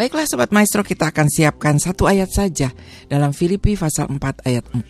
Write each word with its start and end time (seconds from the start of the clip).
Baiklah 0.00 0.24
Sobat 0.24 0.48
Maestro 0.48 0.80
kita 0.80 1.12
akan 1.12 1.28
siapkan 1.28 1.76
satu 1.76 2.08
ayat 2.08 2.32
saja 2.32 2.72
dalam 3.04 3.36
Filipi 3.36 3.76
pasal 3.76 4.08
4 4.08 4.48
ayat 4.48 4.64
4. 4.72 4.80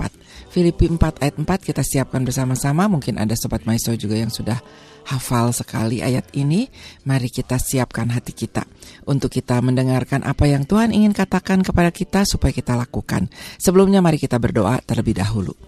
Filipi 0.54 0.86
4 0.86 1.02
ayat 1.26 1.34
4 1.34 1.50
kita 1.66 1.82
siapkan 1.82 2.22
bersama-sama. 2.22 2.86
Mungkin 2.86 3.18
ada 3.18 3.34
Sobat 3.34 3.66
Maestro 3.66 3.98
juga 3.98 4.14
yang 4.14 4.30
sudah 4.30 4.62
hafal 5.10 5.50
sekali 5.50 5.98
ayat 5.98 6.30
ini. 6.38 6.70
Mari 7.10 7.26
kita 7.26 7.58
siapkan 7.58 8.06
hati 8.06 8.30
kita 8.30 8.62
untuk 9.10 9.34
kita 9.34 9.58
mendengarkan 9.58 10.22
apa 10.22 10.46
yang 10.46 10.62
Tuhan 10.62 10.94
ingin 10.94 11.10
katakan 11.10 11.66
kepada 11.66 11.90
kita 11.90 12.22
supaya 12.22 12.54
kita 12.54 12.78
lakukan. 12.78 13.26
Sebelumnya 13.58 13.98
mari 13.98 14.14
kita 14.14 14.38
berdoa 14.38 14.78
terlebih 14.78 15.18
dahulu. 15.18 15.58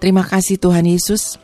Terima 0.00 0.24
kasih 0.24 0.56
Tuhan 0.56 0.88
Yesus. 0.88 1.36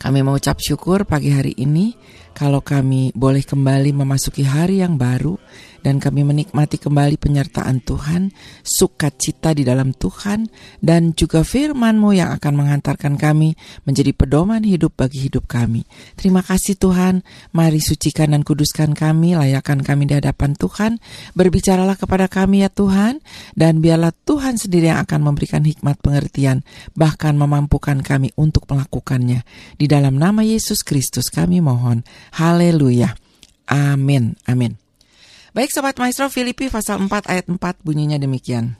Kami 0.00 0.24
mengucap 0.24 0.64
syukur 0.64 1.04
pagi 1.04 1.28
hari 1.28 1.52
ini 1.60 1.92
kalau 2.40 2.64
kami 2.64 3.12
boleh 3.12 3.44
kembali 3.44 3.92
memasuki 3.92 4.48
hari 4.48 4.80
yang 4.80 4.96
baru 4.96 5.36
dan 5.80 5.96
kami 5.98 6.24
menikmati 6.24 6.76
kembali 6.76 7.16
penyertaan 7.16 7.80
Tuhan, 7.80 8.32
sukacita 8.60 9.56
di 9.56 9.64
dalam 9.64 9.96
Tuhan, 9.96 10.48
dan 10.80 11.16
juga 11.16 11.40
firman-Mu 11.40 12.16
yang 12.16 12.30
akan 12.36 12.52
menghantarkan 12.64 13.16
kami 13.16 13.56
menjadi 13.88 14.12
pedoman 14.12 14.60
hidup 14.64 14.96
bagi 14.96 15.28
hidup 15.28 15.48
kami. 15.48 15.88
Terima 16.16 16.44
kasih 16.44 16.76
Tuhan, 16.76 17.24
mari 17.56 17.80
sucikan 17.80 18.36
dan 18.36 18.44
kuduskan 18.44 18.92
kami, 18.92 19.36
layakkan 19.36 19.80
kami 19.80 20.04
di 20.08 20.20
hadapan 20.20 20.52
Tuhan, 20.52 21.00
berbicaralah 21.32 21.96
kepada 21.96 22.28
kami 22.28 22.64
ya 22.64 22.70
Tuhan, 22.70 23.24
dan 23.56 23.80
biarlah 23.80 24.12
Tuhan 24.28 24.60
sendiri 24.60 24.92
yang 24.92 25.00
akan 25.04 25.24
memberikan 25.24 25.64
hikmat 25.64 25.96
pengertian, 26.04 26.60
bahkan 26.92 27.32
memampukan 27.36 28.04
kami 28.04 28.36
untuk 28.36 28.68
melakukannya. 28.68 29.42
Di 29.80 29.88
dalam 29.88 30.20
nama 30.20 30.44
Yesus 30.44 30.84
Kristus 30.84 31.32
kami 31.32 31.64
mohon. 31.64 32.04
Haleluya. 32.34 33.14
Amin. 33.70 34.34
Amin. 34.46 34.78
Baik 35.50 35.74
Sobat 35.74 35.98
Maestro 35.98 36.30
Filipi 36.30 36.70
pasal 36.70 37.02
4 37.02 37.26
ayat 37.26 37.46
4 37.50 37.58
bunyinya 37.82 38.18
demikian. 38.18 38.78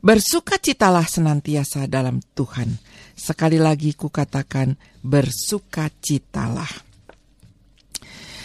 Bersukacitalah 0.00 1.04
senantiasa 1.04 1.84
dalam 1.90 2.22
Tuhan. 2.32 2.78
Sekali 3.12 3.60
lagi 3.60 3.92
kukatakan 3.92 4.78
bersukacitalah. 5.04 6.88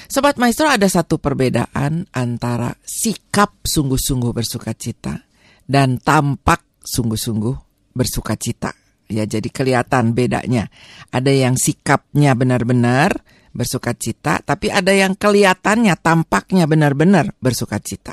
Sobat 0.05 0.37
Maestro 0.37 0.69
ada 0.69 0.85
satu 0.85 1.17
perbedaan 1.17 2.05
antara 2.13 2.75
sikap 2.83 3.65
sungguh-sungguh 3.65 4.31
bersukacita 4.35 5.21
dan 5.65 5.97
tampak 6.01 6.81
sungguh-sungguh 6.83 7.55
bersukacita. 7.93 8.73
Ya 9.05 9.23
jadi 9.29 9.49
kelihatan 9.49 10.17
bedanya. 10.17 10.69
Ada 11.13 11.29
yang 11.29 11.55
sikapnya 11.55 12.33
benar-benar 12.33 13.21
bersuka 13.55 13.95
cita, 13.95 14.43
tapi 14.43 14.67
ada 14.67 14.91
yang 14.91 15.15
kelihatannya 15.15 15.95
tampaknya 16.03 16.67
benar-benar 16.67 17.31
bersuka 17.39 17.79
cita. 17.79 18.11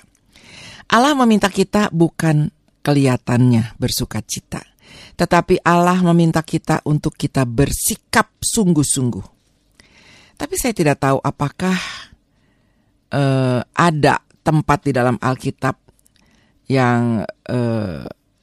Allah 0.86 1.18
meminta 1.18 1.50
kita 1.50 1.90
bukan 1.90 2.54
kelihatannya 2.86 3.74
bersuka 3.76 4.22
cita, 4.22 4.62
tetapi 5.18 5.66
Allah 5.66 5.98
meminta 6.06 6.46
kita 6.46 6.86
untuk 6.86 7.18
kita 7.18 7.42
bersikap 7.42 8.38
sungguh-sungguh. 8.38 9.26
Tapi 10.38 10.54
saya 10.54 10.74
tidak 10.74 11.02
tahu 11.02 11.18
apakah 11.22 11.76
uh, 13.14 13.60
ada 13.74 14.22
tempat 14.42 14.78
di 14.86 14.92
dalam 14.94 15.18
Alkitab 15.18 15.76
yang 16.70 17.22
uh, 17.26 18.02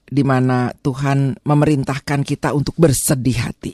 di 0.10 0.24
mana 0.26 0.74
Tuhan 0.74 1.38
memerintahkan 1.46 2.26
kita 2.26 2.56
untuk 2.58 2.74
bersedih 2.80 3.38
hati, 3.46 3.74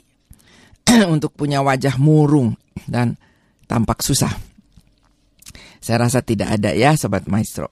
untuk 1.14 1.34
punya 1.34 1.60
wajah 1.60 1.98
murung 1.98 2.54
dan 2.86 3.18
tampak 3.66 4.00
susah. 4.00 4.32
Saya 5.82 6.06
rasa 6.06 6.22
tidak 6.22 6.58
ada 6.58 6.74
ya 6.74 6.94
Sobat 6.98 7.30
Maestro. 7.30 7.70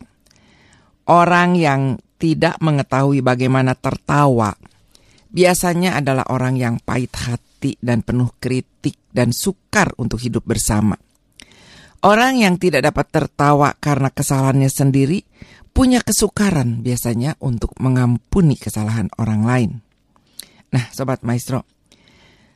Orang 1.11 1.59
yang 1.59 1.99
tidak 2.17 2.57
mengetahui 2.63 3.21
bagaimana 3.21 3.77
tertawa 3.77 4.55
biasanya 5.35 5.99
adalah 5.99 6.31
orang 6.31 6.55
yang 6.55 6.75
pahit 6.79 7.13
hati 7.19 7.75
dan 7.83 8.07
penuh 8.07 8.31
kritik 8.39 9.11
dan 9.11 9.35
sukar 9.35 9.91
untuk 9.99 10.23
hidup 10.23 10.47
bersama. 10.47 10.95
Orang 12.05 12.39
yang 12.39 12.61
tidak 12.61 12.87
dapat 12.87 13.07
tertawa 13.11 13.75
karena 13.81 14.13
kesalahannya 14.13 14.69
sendiri 14.69 15.25
punya 15.75 16.05
kesukaran 16.05 16.87
biasanya 16.87 17.35
untuk 17.43 17.75
mengampuni 17.83 18.55
kesalahan 18.55 19.11
orang 19.19 19.43
lain. 19.43 19.71
Nah, 20.71 20.87
sobat 20.95 21.27
maestro, 21.27 21.67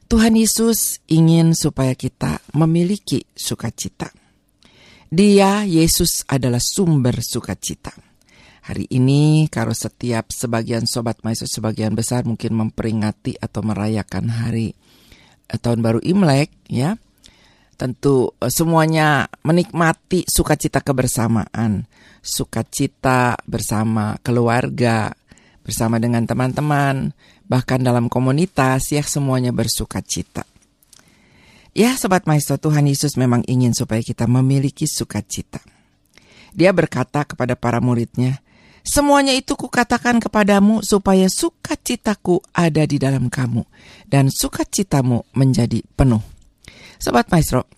Tuhan 0.08 0.40
Yesus 0.40 1.04
ingin 1.12 1.52
supaya 1.52 1.92
kita 1.92 2.40
memiliki 2.56 3.28
sukacita. 3.36 4.08
Dia, 5.12 5.68
Yesus, 5.68 6.24
adalah 6.24 6.64
sumber 6.64 7.20
sukacita. 7.20 7.92
Hari 8.72 8.88
ini, 8.88 9.52
kalau 9.52 9.76
setiap 9.76 10.32
sebagian 10.32 10.88
sobat 10.88 11.20
maestro 11.28 11.44
sebagian 11.44 11.92
besar 11.92 12.24
mungkin 12.24 12.56
memperingati 12.56 13.36
atau 13.36 13.60
merayakan 13.60 14.32
hari 14.32 14.72
eh, 15.44 15.60
tahun 15.60 15.84
baru 15.84 16.00
Imlek, 16.00 16.56
ya. 16.72 16.96
Tentu 17.76 18.32
eh, 18.40 18.48
semuanya 18.48 19.28
menikmati 19.44 20.24
sukacita 20.24 20.80
kebersamaan, 20.80 21.84
sukacita 22.24 23.36
bersama 23.44 24.16
keluarga, 24.24 25.12
bersama 25.60 26.00
dengan 26.00 26.24
teman-teman, 26.24 27.12
bahkan 27.48 27.80
dalam 27.80 28.06
komunitas 28.06 28.92
ya 28.92 29.02
semuanya 29.02 29.50
bersuka 29.50 30.04
cita. 30.04 30.44
Ya 31.72 31.96
Sobat 31.96 32.28
Maestro 32.28 32.60
Tuhan 32.60 32.86
Yesus 32.86 33.16
memang 33.16 33.42
ingin 33.48 33.72
supaya 33.72 34.04
kita 34.04 34.28
memiliki 34.28 34.84
sukacita. 34.84 35.60
Dia 36.52 36.72
berkata 36.72 37.24
kepada 37.24 37.56
para 37.56 37.80
muridnya, 37.80 38.40
Semuanya 38.88 39.36
itu 39.36 39.52
kukatakan 39.52 40.16
kepadamu 40.16 40.80
supaya 40.80 41.28
sukacitaku 41.28 42.40
ada 42.56 42.88
di 42.88 42.96
dalam 42.96 43.28
kamu 43.28 43.60
dan 44.08 44.32
sukacitamu 44.32 45.28
menjadi 45.36 45.84
penuh. 45.92 46.24
Sobat 46.96 47.28
Maestro, 47.28 47.68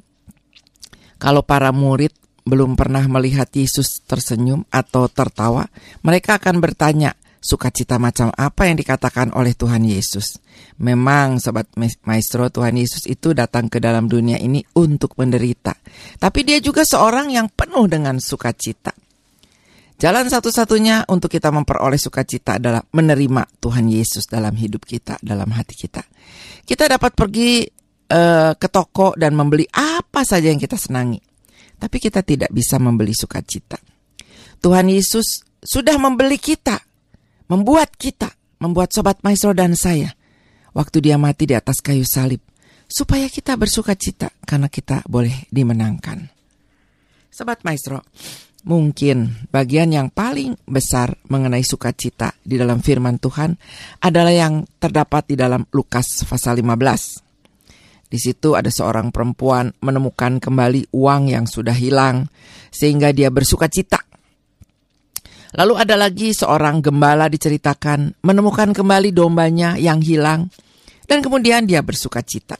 kalau 1.18 1.42
para 1.42 1.74
murid 1.74 2.14
belum 2.46 2.78
pernah 2.78 3.04
melihat 3.10 3.50
Yesus 3.52 4.00
tersenyum 4.06 4.64
atau 4.72 5.10
tertawa, 5.10 5.68
mereka 6.00 6.40
akan 6.40 6.62
bertanya, 6.62 7.18
sukacita 7.40 7.96
macam 7.96 8.28
apa 8.36 8.68
yang 8.68 8.76
dikatakan 8.76 9.32
oleh 9.32 9.56
Tuhan 9.56 9.82
Yesus. 9.88 10.36
Memang 10.84 11.40
sobat 11.40 11.72
maestro 12.04 12.52
Tuhan 12.52 12.76
Yesus 12.76 13.08
itu 13.08 13.32
datang 13.32 13.72
ke 13.72 13.80
dalam 13.80 14.06
dunia 14.06 14.36
ini 14.36 14.60
untuk 14.76 15.16
menderita. 15.16 15.72
Tapi 16.20 16.40
dia 16.44 16.60
juga 16.60 16.84
seorang 16.84 17.32
yang 17.32 17.48
penuh 17.48 17.88
dengan 17.88 18.20
sukacita. 18.20 18.92
Jalan 20.00 20.32
satu-satunya 20.32 21.12
untuk 21.12 21.28
kita 21.28 21.52
memperoleh 21.52 22.00
sukacita 22.00 22.56
adalah 22.56 22.80
menerima 22.88 23.60
Tuhan 23.60 23.84
Yesus 23.84 24.24
dalam 24.24 24.56
hidup 24.56 24.88
kita, 24.88 25.20
dalam 25.20 25.52
hati 25.52 25.76
kita. 25.76 26.00
Kita 26.64 26.88
dapat 26.88 27.12
pergi 27.12 27.68
uh, 28.08 28.56
ke 28.56 28.68
toko 28.72 29.12
dan 29.12 29.36
membeli 29.36 29.68
apa 29.76 30.24
saja 30.24 30.48
yang 30.48 30.56
kita 30.56 30.80
senangi. 30.80 31.20
Tapi 31.76 31.96
kita 32.00 32.24
tidak 32.24 32.48
bisa 32.48 32.80
membeli 32.80 33.12
sukacita. 33.12 33.76
Tuhan 34.60 34.88
Yesus 34.88 35.44
sudah 35.60 35.96
membeli 36.00 36.40
kita 36.40 36.80
membuat 37.50 37.98
kita, 37.98 38.30
membuat 38.62 38.94
sobat 38.94 39.18
maestro 39.26 39.50
dan 39.50 39.74
saya, 39.74 40.14
waktu 40.70 41.02
dia 41.02 41.18
mati 41.18 41.50
di 41.50 41.58
atas 41.58 41.82
kayu 41.82 42.06
salib, 42.06 42.38
supaya 42.86 43.26
kita 43.26 43.58
bersuka 43.58 43.98
cita 43.98 44.30
karena 44.46 44.70
kita 44.70 45.02
boleh 45.10 45.50
dimenangkan. 45.50 46.30
Sobat 47.26 47.66
maestro, 47.66 48.06
mungkin 48.62 49.50
bagian 49.50 49.90
yang 49.90 50.08
paling 50.14 50.54
besar 50.62 51.18
mengenai 51.26 51.66
sukacita 51.66 52.38
di 52.46 52.54
dalam 52.54 52.78
firman 52.78 53.18
Tuhan 53.18 53.58
adalah 53.98 54.30
yang 54.30 54.62
terdapat 54.78 55.34
di 55.34 55.36
dalam 55.38 55.66
Lukas 55.74 56.22
pasal 56.30 56.62
15. 56.62 58.10
Di 58.10 58.18
situ 58.18 58.58
ada 58.58 58.70
seorang 58.74 59.14
perempuan 59.14 59.70
menemukan 59.82 60.42
kembali 60.42 60.90
uang 60.90 61.30
yang 61.30 61.46
sudah 61.46 61.74
hilang 61.74 62.26
sehingga 62.74 63.14
dia 63.14 63.30
bersuka 63.30 63.70
cita 63.70 64.09
Lalu 65.50 65.74
ada 65.82 65.98
lagi 65.98 66.30
seorang 66.30 66.78
gembala 66.78 67.26
diceritakan 67.26 68.22
menemukan 68.22 68.70
kembali 68.70 69.10
dombanya 69.10 69.74
yang 69.74 69.98
hilang 69.98 70.46
dan 71.10 71.18
kemudian 71.26 71.66
dia 71.66 71.82
bersuka 71.82 72.22
cita. 72.22 72.54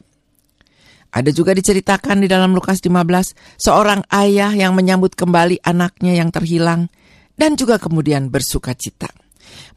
Ada 1.11 1.31
juga 1.35 1.55
diceritakan 1.55 2.23
di 2.23 2.29
dalam 2.31 2.55
Lukas 2.55 2.83
15 2.83 3.59
seorang 3.59 4.07
ayah 4.15 4.55
yang 4.55 4.75
menyambut 4.75 5.15
kembali 5.15 5.63
anaknya 5.63 6.19
yang 6.19 6.31
terhilang 6.31 6.91
dan 7.35 7.55
juga 7.59 7.79
kemudian 7.79 8.31
bersuka 8.31 8.75
cita. 8.75 9.11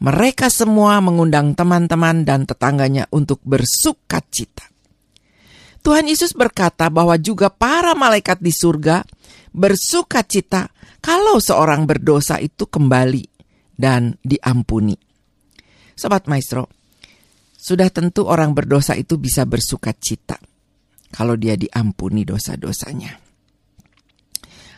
Mereka 0.02 0.50
semua 0.54 1.02
mengundang 1.02 1.58
teman-teman 1.58 2.26
dan 2.26 2.46
tetangganya 2.46 3.10
untuk 3.10 3.42
bersuka 3.46 4.22
cita. 4.30 4.70
Tuhan 5.84 6.08
Yesus 6.08 6.32
berkata 6.32 6.88
bahwa 6.88 7.18
juga 7.20 7.52
para 7.52 7.92
malaikat 7.98 8.40
di 8.40 8.54
surga 8.54 9.04
bersuka 9.54 10.26
cita 10.26 10.68
kalau 11.00 11.38
seorang 11.38 11.86
berdosa 11.86 12.42
itu 12.42 12.66
kembali 12.66 13.24
dan 13.78 14.18
diampuni. 14.26 14.98
Sobat 15.94 16.26
Maestro, 16.26 16.68
sudah 17.54 17.88
tentu 17.94 18.26
orang 18.28 18.52
berdosa 18.52 18.98
itu 18.98 19.16
bisa 19.22 19.46
bersuka 19.46 19.94
cita 19.94 20.36
kalau 21.14 21.38
dia 21.38 21.54
diampuni 21.54 22.26
dosa-dosanya. 22.26 23.22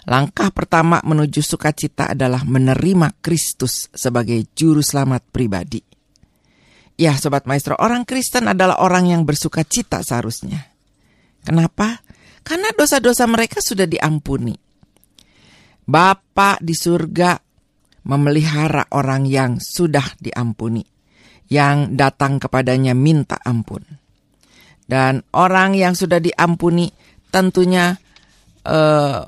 Langkah 0.06 0.54
pertama 0.54 1.02
menuju 1.02 1.42
sukacita 1.42 2.14
adalah 2.14 2.46
menerima 2.46 3.18
Kristus 3.26 3.90
sebagai 3.90 4.38
juru 4.54 4.86
selamat 4.86 5.34
pribadi. 5.34 5.82
Ya, 6.96 7.18
sobat 7.18 7.50
maestro, 7.50 7.74
orang 7.82 8.06
Kristen 8.06 8.46
adalah 8.46 8.80
orang 8.80 9.10
yang 9.10 9.26
bersuka 9.26 9.66
cita 9.66 10.06
seharusnya. 10.06 10.72
Kenapa? 11.42 12.06
Karena 12.46 12.70
dosa-dosa 12.78 13.26
mereka 13.26 13.60
sudah 13.60 13.90
diampuni. 13.90 14.65
Bapa 15.86 16.58
di 16.58 16.74
surga 16.74 17.38
memelihara 18.06 18.90
orang 18.94 19.26
yang 19.26 19.58
sudah 19.62 20.06
diampuni, 20.18 20.82
yang 21.50 21.94
datang 21.94 22.42
kepadanya 22.42 22.94
minta 22.98 23.38
ampun. 23.42 23.82
Dan 24.86 25.26
orang 25.34 25.74
yang 25.74 25.98
sudah 25.98 26.22
diampuni 26.22 26.90
tentunya 27.34 27.98
uh, 28.66 29.22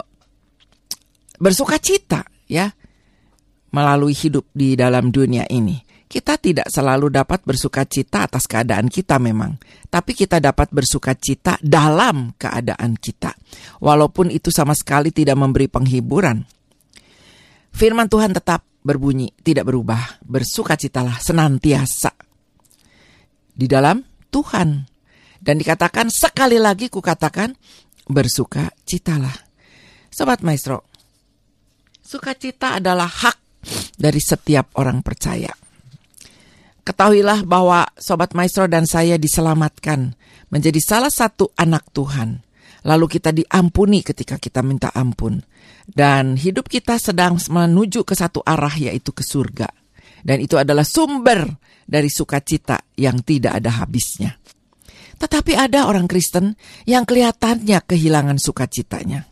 bersuka 1.42 1.82
cita 1.82 2.22
ya 2.46 2.70
melalui 3.74 4.14
hidup 4.14 4.46
di 4.54 4.78
dalam 4.78 5.10
dunia 5.10 5.50
ini. 5.50 5.87
Kita 6.08 6.40
tidak 6.40 6.72
selalu 6.72 7.12
dapat 7.12 7.44
bersuka 7.44 7.84
cita 7.84 8.24
atas 8.24 8.48
keadaan 8.48 8.88
kita 8.88 9.20
memang, 9.20 9.60
tapi 9.92 10.16
kita 10.16 10.40
dapat 10.40 10.72
bersuka 10.72 11.12
cita 11.20 11.60
dalam 11.60 12.32
keadaan 12.40 12.96
kita. 12.96 13.36
Walaupun 13.84 14.32
itu 14.32 14.48
sama 14.48 14.72
sekali 14.72 15.12
tidak 15.12 15.36
memberi 15.36 15.68
penghiburan. 15.68 16.48
Firman 17.76 18.08
Tuhan 18.08 18.32
tetap 18.32 18.64
berbunyi, 18.88 19.36
tidak 19.44 19.68
berubah. 19.68 20.24
Bersukacitalah 20.24 21.20
senantiasa 21.20 22.16
di 23.52 23.68
dalam 23.68 24.00
Tuhan. 24.32 24.70
Dan 25.38 25.60
dikatakan 25.60 26.08
sekali 26.08 26.56
lagi 26.56 26.88
kukatakan 26.88 27.52
bersuka 28.08 28.72
citalah. 28.88 29.36
Sobat 30.08 30.42
Maestro, 30.42 30.88
Sukacita 32.00 32.80
adalah 32.80 33.12
hak 33.12 33.38
dari 34.00 34.24
setiap 34.24 34.80
orang 34.80 35.04
percaya. 35.04 35.67
Ketahuilah 36.88 37.44
bahwa 37.44 37.84
Sobat 38.00 38.32
Maestro 38.32 38.72
dan 38.72 38.88
saya 38.88 39.20
diselamatkan 39.20 40.16
menjadi 40.48 40.80
salah 40.80 41.12
satu 41.12 41.52
anak 41.60 41.92
Tuhan. 41.92 42.40
Lalu 42.88 43.06
kita 43.20 43.36
diampuni 43.36 44.00
ketika 44.00 44.40
kita 44.40 44.64
minta 44.64 44.96
ampun. 44.96 45.44
Dan 45.84 46.40
hidup 46.40 46.72
kita 46.72 46.96
sedang 46.96 47.36
menuju 47.36 48.08
ke 48.08 48.16
satu 48.16 48.40
arah 48.40 48.72
yaitu 48.80 49.12
ke 49.12 49.20
surga. 49.20 49.68
Dan 50.24 50.40
itu 50.40 50.56
adalah 50.56 50.88
sumber 50.88 51.44
dari 51.84 52.08
sukacita 52.08 52.80
yang 52.96 53.20
tidak 53.20 53.60
ada 53.60 53.84
habisnya. 53.84 54.40
Tetapi 55.20 55.60
ada 55.60 55.92
orang 55.92 56.08
Kristen 56.08 56.56
yang 56.88 57.04
kelihatannya 57.04 57.84
kehilangan 57.84 58.40
sukacitanya 58.40 59.28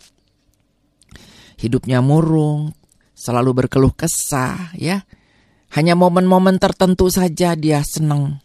hidupnya 1.59 2.03
murung, 2.03 2.75
selalu 3.15 3.65
berkeluh 3.65 3.93
kesah, 3.95 4.75
ya. 4.75 5.03
Hanya 5.75 5.92
momen-momen 6.00 6.56
tertentu 6.56 7.12
saja 7.12 7.51
dia 7.60 7.83
senang, 7.83 8.39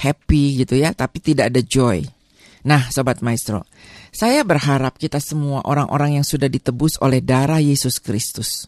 happy 0.00 0.64
gitu 0.64 0.80
ya, 0.80 0.96
tapi 0.96 1.20
tidak 1.20 1.52
ada 1.52 1.60
joy. 1.60 2.08
Nah, 2.64 2.88
sobat 2.88 3.20
maestro, 3.20 3.68
saya 4.08 4.40
berharap 4.48 4.96
kita 4.96 5.20
semua 5.20 5.60
orang-orang 5.68 6.20
yang 6.20 6.24
sudah 6.24 6.48
ditebus 6.48 6.96
oleh 7.04 7.20
darah 7.20 7.60
Yesus 7.60 8.00
Kristus. 8.00 8.64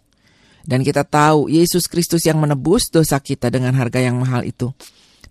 Dan 0.61 0.85
kita 0.85 1.09
tahu 1.09 1.49
Yesus 1.49 1.89
Kristus 1.89 2.29
yang 2.29 2.39
menebus 2.39 2.93
dosa 2.93 3.17
kita 3.19 3.49
dengan 3.49 3.75
harga 3.75 3.99
yang 3.99 4.21
mahal 4.21 4.45
itu 4.45 4.71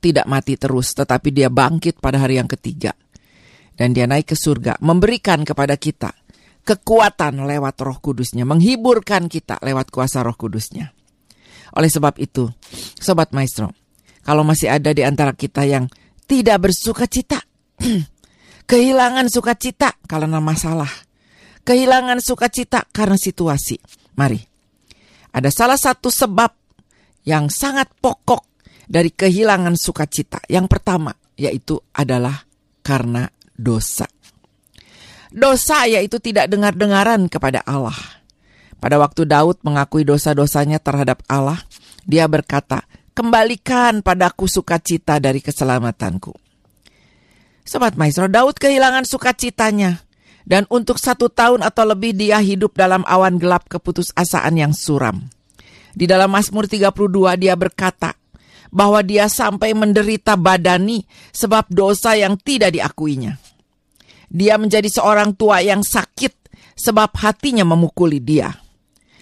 tidak 0.01 0.25
mati 0.25 0.57
terus, 0.57 0.97
tetapi 0.97 1.29
dia 1.29 1.53
bangkit 1.53 2.01
pada 2.01 2.17
hari 2.17 2.41
yang 2.41 2.49
ketiga. 2.49 2.97
Dan 3.77 3.93
dia 3.93 4.09
naik 4.09 4.33
ke 4.33 4.35
surga, 4.35 4.81
memberikan 4.81 5.45
kepada 5.45 5.77
kita 5.77 6.11
kekuatan 6.61 7.45
lewat 7.45 7.75
roh 7.81 7.97
kudusnya, 7.97 8.45
menghiburkan 8.45 9.25
kita 9.29 9.57
lewat 9.61 9.89
kuasa 9.89 10.21
roh 10.21 10.37
kudusnya. 10.37 10.93
Oleh 11.77 11.89
sebab 11.89 12.19
itu, 12.19 12.49
Sobat 12.99 13.31
Maestro, 13.31 13.71
kalau 14.21 14.43
masih 14.43 14.69
ada 14.71 14.91
di 14.91 15.01
antara 15.01 15.31
kita 15.31 15.63
yang 15.63 15.87
tidak 16.27 16.67
bersuka 16.67 17.07
cita, 17.07 17.39
kehilangan 18.71 19.27
sukacita 19.27 19.95
karena 20.07 20.39
masalah, 20.43 20.89
kehilangan 21.63 22.19
sukacita 22.19 22.87
karena 22.91 23.15
situasi, 23.15 23.79
mari. 24.15 24.39
Ada 25.31 25.47
salah 25.47 25.79
satu 25.79 26.11
sebab 26.11 26.51
yang 27.23 27.47
sangat 27.47 27.87
pokok 28.03 28.51
dari 28.91 29.15
kehilangan 29.15 29.79
sukacita. 29.79 30.43
Yang 30.51 30.67
pertama 30.67 31.15
yaitu 31.39 31.79
adalah 31.95 32.43
karena 32.83 33.31
dosa. 33.55 34.05
Dosa 35.31 35.87
yaitu 35.87 36.19
tidak 36.19 36.51
dengar-dengaran 36.51 37.31
kepada 37.31 37.63
Allah. 37.63 37.95
Pada 38.81 38.97
waktu 38.97 39.29
Daud 39.29 39.61
mengakui 39.61 40.01
dosa-dosanya 40.01 40.81
terhadap 40.81 41.21
Allah, 41.29 41.61
dia 42.03 42.25
berkata, 42.25 42.81
Kembalikan 43.13 44.01
padaku 44.01 44.49
sukacita 44.49 45.21
dari 45.21 45.37
keselamatanku. 45.37 46.33
Sobat 47.61 47.93
Maestro, 47.93 48.25
Daud 48.25 48.57
kehilangan 48.57 49.05
sukacitanya. 49.05 50.01
Dan 50.41 50.65
untuk 50.73 50.97
satu 50.97 51.29
tahun 51.29 51.61
atau 51.61 51.85
lebih 51.85 52.17
dia 52.17 52.41
hidup 52.41 52.73
dalam 52.73 53.05
awan 53.05 53.37
gelap 53.37 53.69
keputusasaan 53.69 54.57
yang 54.57 54.73
suram. 54.73 55.29
Di 55.93 56.09
dalam 56.09 56.33
Mazmur 56.33 56.65
32 56.65 56.89
dia 57.37 57.53
berkata, 57.53 58.17
bahwa 58.71 59.03
dia 59.03 59.27
sampai 59.27 59.75
menderita 59.75 60.39
badani 60.39 61.03
sebab 61.35 61.67
dosa 61.69 62.15
yang 62.15 62.39
tidak 62.39 62.73
diakuinya. 62.73 63.35
Dia 64.31 64.55
menjadi 64.55 64.87
seorang 64.87 65.35
tua 65.35 65.59
yang 65.59 65.83
sakit 65.83 66.33
sebab 66.79 67.11
hatinya 67.19 67.67
memukuli 67.67 68.23
dia. 68.23 68.60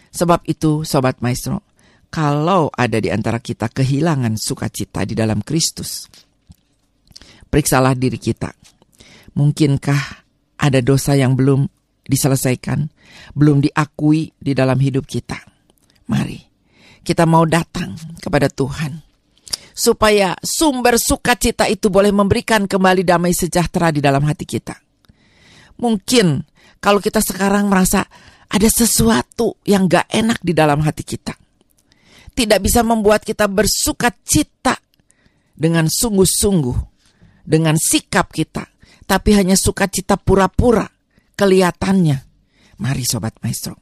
Sebab 0.10 0.46
itu, 0.50 0.82
Sobat 0.86 1.22
Maestro, 1.22 1.62
kalau 2.10 2.74
ada 2.74 2.98
di 2.98 3.14
antara 3.14 3.38
kita 3.38 3.70
kehilangan 3.70 4.34
sukacita 4.36 5.06
di 5.06 5.14
dalam 5.14 5.46
Kristus, 5.46 6.10
periksalah 7.50 7.94
diri 7.94 8.18
kita. 8.18 8.50
Mungkinkah 9.38 10.02
ada 10.58 10.80
dosa 10.82 11.14
yang 11.14 11.38
belum 11.38 11.70
diselesaikan, 12.10 12.90
belum 13.38 13.62
diakui 13.62 14.34
di 14.42 14.52
dalam 14.58 14.82
hidup 14.82 15.06
kita? 15.06 15.38
Mari, 16.10 16.42
kita 17.06 17.30
mau 17.30 17.46
datang 17.46 17.94
kepada 18.18 18.50
Tuhan 18.50 19.06
supaya 19.80 20.36
sumber 20.44 21.00
sukacita 21.00 21.70
itu 21.72 21.88
boleh 21.88 22.12
memberikan 22.12 22.68
kembali 22.68 23.08
damai 23.08 23.32
sejahtera 23.32 23.94
di 23.96 24.04
dalam 24.04 24.26
hati 24.28 24.44
kita. 24.44 24.76
Mungkin 25.80 26.44
kalau 26.84 27.00
kita 27.00 27.24
sekarang 27.24 27.72
merasa 27.72 28.04
ada 28.50 28.66
sesuatu 28.66 29.62
yang 29.66 29.86
gak 29.86 30.10
enak 30.10 30.42
di 30.42 30.58
dalam 30.58 30.82
hati 30.82 31.06
kita. 31.06 31.38
Tidak 32.34 32.60
bisa 32.62 32.82
membuat 32.82 33.22
kita 33.22 33.46
bersuka 33.46 34.10
cita 34.26 34.74
dengan 35.54 35.86
sungguh-sungguh, 35.86 36.78
dengan 37.46 37.78
sikap 37.78 38.34
kita. 38.34 38.66
Tapi 39.06 39.30
hanya 39.38 39.58
sukacita 39.58 40.18
pura-pura 40.18 40.86
kelihatannya. 41.38 42.18
Mari 42.80 43.04
Sobat 43.04 43.36
Maestro, 43.44 43.76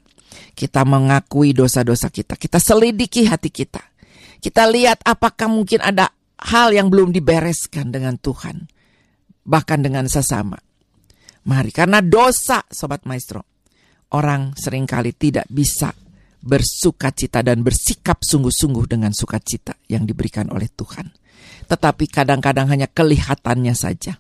kita 0.58 0.84
mengakui 0.88 1.54
dosa-dosa 1.54 2.10
kita. 2.10 2.34
Kita 2.40 2.58
selidiki 2.58 3.28
hati 3.30 3.52
kita. 3.54 3.84
Kita 4.42 4.66
lihat 4.70 5.04
apakah 5.06 5.52
mungkin 5.52 5.84
ada 5.84 6.10
hal 6.38 6.74
yang 6.74 6.90
belum 6.90 7.14
dibereskan 7.14 7.94
dengan 7.94 8.18
Tuhan. 8.18 8.66
Bahkan 9.48 9.80
dengan 9.80 10.06
sesama. 10.10 10.58
Mari, 11.48 11.72
karena 11.72 12.04
dosa, 12.04 12.68
Sobat 12.68 13.08
Maestro. 13.08 13.57
Orang 14.08 14.56
sering 14.56 14.88
kali 14.88 15.12
tidak 15.12 15.48
bisa 15.52 15.92
bersuka 16.40 17.12
cita 17.12 17.44
dan 17.44 17.60
bersikap 17.60 18.24
sungguh-sungguh 18.24 18.88
dengan 18.88 19.12
sukacita 19.12 19.76
yang 19.92 20.08
diberikan 20.08 20.48
oleh 20.48 20.72
Tuhan. 20.72 21.12
Tetapi 21.68 22.06
kadang-kadang 22.08 22.72
hanya 22.72 22.88
kelihatannya 22.88 23.76
saja, 23.76 24.16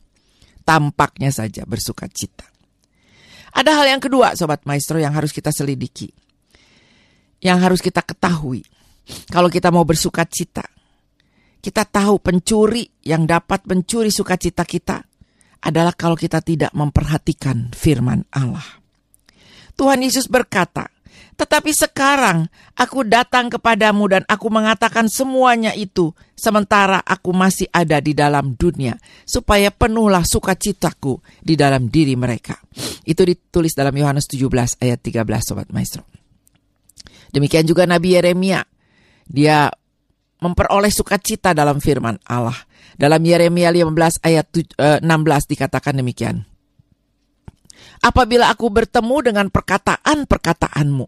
tampaknya 0.67 1.32
saja 1.32 1.63
bersuka 1.63 2.12
cita. 2.12 2.44
Ada 3.56 3.72
hal 3.79 3.98
yang 3.98 4.01
kedua, 4.03 4.36
Sobat 4.36 4.67
Maestro, 4.67 5.00
yang 5.00 5.15
harus 5.15 5.32
kita 5.32 5.56
selidiki. 5.56 6.12
Yang 7.39 7.60
harus 7.63 7.79
kita 7.79 8.03
ketahui. 8.03 8.62
Kalau 9.32 9.48
kita 9.48 9.72
mau 9.72 9.88
bersuka 9.88 10.27
cita, 10.27 10.67
kita 11.63 11.88
tahu 11.88 12.20
pencuri 12.20 12.84
yang 13.08 13.24
dapat 13.24 13.63
mencuri 13.65 14.12
sukacita 14.12 14.67
kita 14.67 15.00
adalah 15.63 15.96
kalau 15.96 16.20
kita 16.20 16.44
tidak 16.44 16.75
memperhatikan 16.75 17.72
firman 17.72 18.27
Allah. 18.36 18.87
Tuhan 19.77 20.01
Yesus 20.01 20.25
berkata, 20.25 20.89
"Tetapi 21.38 21.69
sekarang 21.69 22.50
aku 22.74 23.05
datang 23.05 23.53
kepadamu 23.53 24.10
dan 24.10 24.24
aku 24.25 24.50
mengatakan 24.50 25.05
semuanya 25.05 25.77
itu 25.77 26.12
sementara 26.34 26.98
aku 27.05 27.29
masih 27.29 27.69
ada 27.69 28.01
di 28.01 28.17
dalam 28.17 28.57
dunia, 28.57 28.98
supaya 29.24 29.69
penuhlah 29.69 30.25
sukacitaku 30.25 31.22
di 31.46 31.53
dalam 31.53 31.93
diri 31.93 32.17
mereka." 32.17 32.57
Itu 33.05 33.22
ditulis 33.22 33.77
dalam 33.77 33.93
Yohanes 33.93 34.25
17 34.25 34.81
ayat 34.81 35.00
13 35.00 35.46
sobat 35.46 35.69
maestro. 35.69 36.03
Demikian 37.29 37.69
juga 37.69 37.86
Nabi 37.86 38.17
Yeremia. 38.17 38.65
Dia 39.29 39.69
memperoleh 40.41 40.89
sukacita 40.89 41.53
dalam 41.53 41.77
firman 41.77 42.17
Allah. 42.25 42.55
Dalam 42.98 43.22
Yeremia 43.22 43.69
15 43.69 44.25
ayat 44.25 44.46
16 44.50 45.05
eh, 45.05 45.48
dikatakan 45.53 45.93
demikian. 46.01 46.57
Apabila 48.01 48.54
aku 48.54 48.70
bertemu 48.70 49.18
dengan 49.25 49.48
perkataan-perkataanmu, 49.50 51.06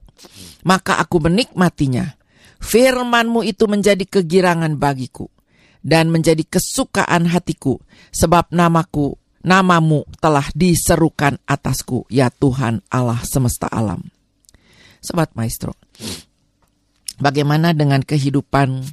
maka 0.66 0.98
aku 0.98 1.18
menikmatinya. 1.22 2.18
Firmanmu 2.60 3.48
itu 3.48 3.72
menjadi 3.72 4.04
kegirangan 4.04 4.76
bagiku 4.76 5.32
dan 5.80 6.12
menjadi 6.12 6.44
kesukaan 6.44 7.24
hatiku, 7.32 7.80
sebab 8.12 8.52
namaku, 8.52 9.16
namamu 9.48 10.04
telah 10.20 10.44
diserukan 10.52 11.40
atasku, 11.48 12.04
ya 12.12 12.28
Tuhan 12.28 12.84
Allah 12.92 13.24
semesta 13.24 13.72
alam. 13.72 14.04
Sobat 15.00 15.32
Maestro, 15.40 15.80
bagaimana 17.16 17.72
dengan 17.72 18.04
kehidupan 18.04 18.84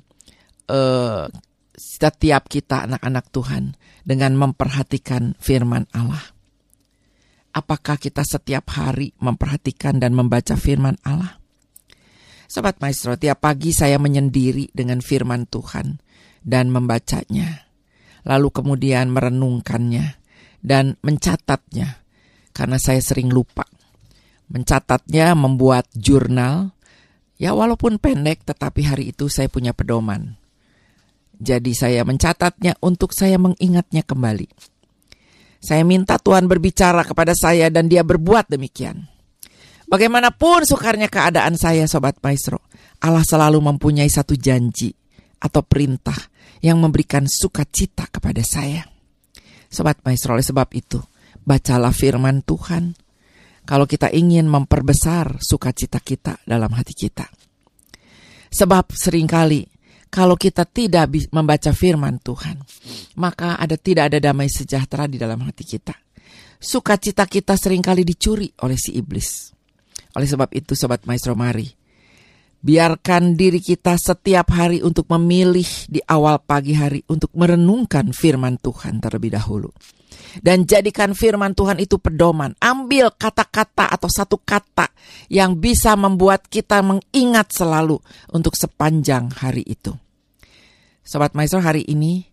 uh, 0.71 1.26
setiap 1.75 2.47
kita 2.47 2.87
anak-anak 2.87 3.26
Tuhan 3.35 3.75
dengan 4.07 4.38
memperhatikan 4.38 5.35
firman 5.43 5.91
Allah? 5.91 6.36
Apakah 7.57 7.97
kita 7.97 8.21
setiap 8.21 8.69
hari 8.77 9.17
memperhatikan 9.17 9.97
dan 9.97 10.13
membaca 10.13 10.61
firman 10.61 11.01
Allah? 11.01 11.41
Sobat 12.53 12.77
Maestro, 12.85 13.17
tiap 13.17 13.41
pagi 13.41 13.73
saya 13.73 13.97
menyendiri 13.97 14.77
dengan 14.77 15.01
firman 15.01 15.49
Tuhan 15.49 15.97
dan 16.45 16.69
membacanya, 16.69 17.65
lalu 18.29 18.53
kemudian 18.53 19.09
merenungkannya 19.09 20.21
dan 20.61 21.01
mencatatnya, 21.01 22.05
karena 22.53 22.77
saya 22.77 23.01
sering 23.01 23.33
lupa. 23.33 23.65
Mencatatnya 24.53 25.33
membuat 25.33 25.89
jurnal, 25.97 26.77
ya 27.41 27.57
walaupun 27.57 27.97
pendek 27.97 28.45
tetapi 28.45 28.85
hari 28.85 29.17
itu 29.17 29.33
saya 29.33 29.49
punya 29.49 29.73
pedoman. 29.73 30.37
Jadi 31.41 31.73
saya 31.73 32.05
mencatatnya 32.05 32.77
untuk 32.85 33.17
saya 33.17 33.41
mengingatnya 33.41 34.05
kembali. 34.05 34.75
Saya 35.67 35.83
minta 35.83 36.15
Tuhan 36.15 36.47
berbicara 36.47 37.03
kepada 37.03 37.35
saya 37.35 37.67
dan 37.75 37.91
dia 37.91 38.07
berbuat 38.07 38.55
demikian. 38.55 39.03
Bagaimanapun 39.91 40.63
sukarnya 40.63 41.11
keadaan 41.11 41.59
saya 41.59 41.91
Sobat 41.91 42.23
Maestro, 42.23 42.63
Allah 43.03 43.27
selalu 43.27 43.59
mempunyai 43.59 44.07
satu 44.07 44.39
janji 44.39 44.95
atau 45.43 45.67
perintah 45.67 46.15
yang 46.63 46.79
memberikan 46.79 47.27
sukacita 47.27 48.07
kepada 48.07 48.47
saya. 48.47 48.87
Sobat 49.67 49.99
Maestro, 50.07 50.39
oleh 50.39 50.47
sebab 50.47 50.71
itu, 50.71 51.03
bacalah 51.43 51.91
firman 51.91 52.47
Tuhan. 52.47 52.95
Kalau 53.67 53.91
kita 53.91 54.15
ingin 54.15 54.47
memperbesar 54.47 55.43
sukacita 55.43 55.99
kita 55.99 56.39
dalam 56.47 56.71
hati 56.79 56.95
kita. 56.95 57.27
Sebab 58.55 58.95
sering 58.95 59.27
kali 59.27 59.67
kalau 60.09 60.39
kita 60.39 60.65
tidak 60.65 61.11
membaca 61.35 61.71
firman 61.75 62.23
Tuhan, 62.23 62.63
maka 63.19 63.59
ada 63.59 63.77
tidak 63.77 64.15
ada 64.15 64.19
damai 64.23 64.49
sejahtera 64.49 65.11
di 65.11 65.21
dalam 65.21 65.43
hati 65.45 65.65
kita. 65.67 65.95
Sukacita 66.57 67.29
kita 67.29 67.55
sering 67.59 67.85
kali 67.85 68.03
dicuri 68.03 68.49
oleh 68.65 68.79
si 68.81 68.97
iblis. 68.97 69.53
Oleh 70.17 70.25
sebab 70.25 70.49
itu 70.57 70.73
sobat 70.73 71.05
maestro 71.05 71.37
mari 71.37 71.69
Biarkan 72.67 73.39
diri 73.39 73.63
kita 73.63 73.95
setiap 73.95 74.51
hari 74.51 74.83
untuk 74.83 75.07
memilih 75.13 75.67
di 75.87 76.03
awal 76.03 76.43
pagi 76.43 76.75
hari 76.75 76.99
untuk 77.07 77.31
merenungkan 77.39 78.11
firman 78.11 78.59
Tuhan 78.59 78.99
terlebih 78.99 79.39
dahulu. 79.39 79.71
Dan 80.41 80.65
jadikan 80.65 81.13
firman 81.13 81.53
Tuhan 81.53 81.81
itu 81.81 82.01
pedoman. 82.01 82.53
Ambil 82.59 83.13
kata-kata 83.15 83.89
atau 83.91 84.09
satu 84.11 84.41
kata 84.41 84.91
yang 85.29 85.57
bisa 85.57 85.95
membuat 85.95 86.49
kita 86.49 86.81
mengingat 86.81 87.53
selalu 87.53 88.01
untuk 88.33 88.57
sepanjang 88.57 89.31
hari 89.33 89.63
itu. 89.65 89.95
Sobat 91.07 91.39
Maestro 91.39 91.63
hari 91.63 91.87
ini 91.87 92.27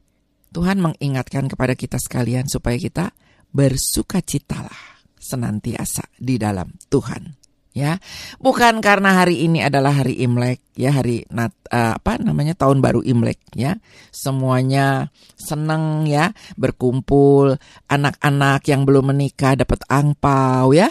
Tuhan 0.53 0.81
mengingatkan 0.81 1.45
kepada 1.45 1.77
kita 1.77 2.01
sekalian 2.01 2.49
supaya 2.49 2.77
kita 2.77 3.13
bersukacitalah 3.53 5.05
senantiasa 5.17 6.09
di 6.17 6.41
dalam 6.41 6.73
Tuhan 6.89 7.42
ya. 7.73 7.99
Bukan 8.39 8.79
karena 8.79 9.21
hari 9.21 9.43
ini 9.43 9.65
adalah 9.65 9.91
hari 10.01 10.21
Imlek 10.21 10.61
ya 10.77 10.93
hari 10.93 11.25
nat 11.29 11.53
uh, 11.69 11.97
apa 11.97 12.21
namanya 12.21 12.53
tahun 12.53 12.79
baru 12.79 13.01
Imlek 13.03 13.41
ya. 13.57 13.75
Semuanya 14.13 15.11
seneng 15.35 16.07
ya 16.07 16.31
berkumpul 16.55 17.57
anak-anak 17.89 18.63
yang 18.69 18.85
belum 18.87 19.11
menikah 19.11 19.57
dapat 19.59 19.83
angpau 19.89 20.71
ya. 20.71 20.87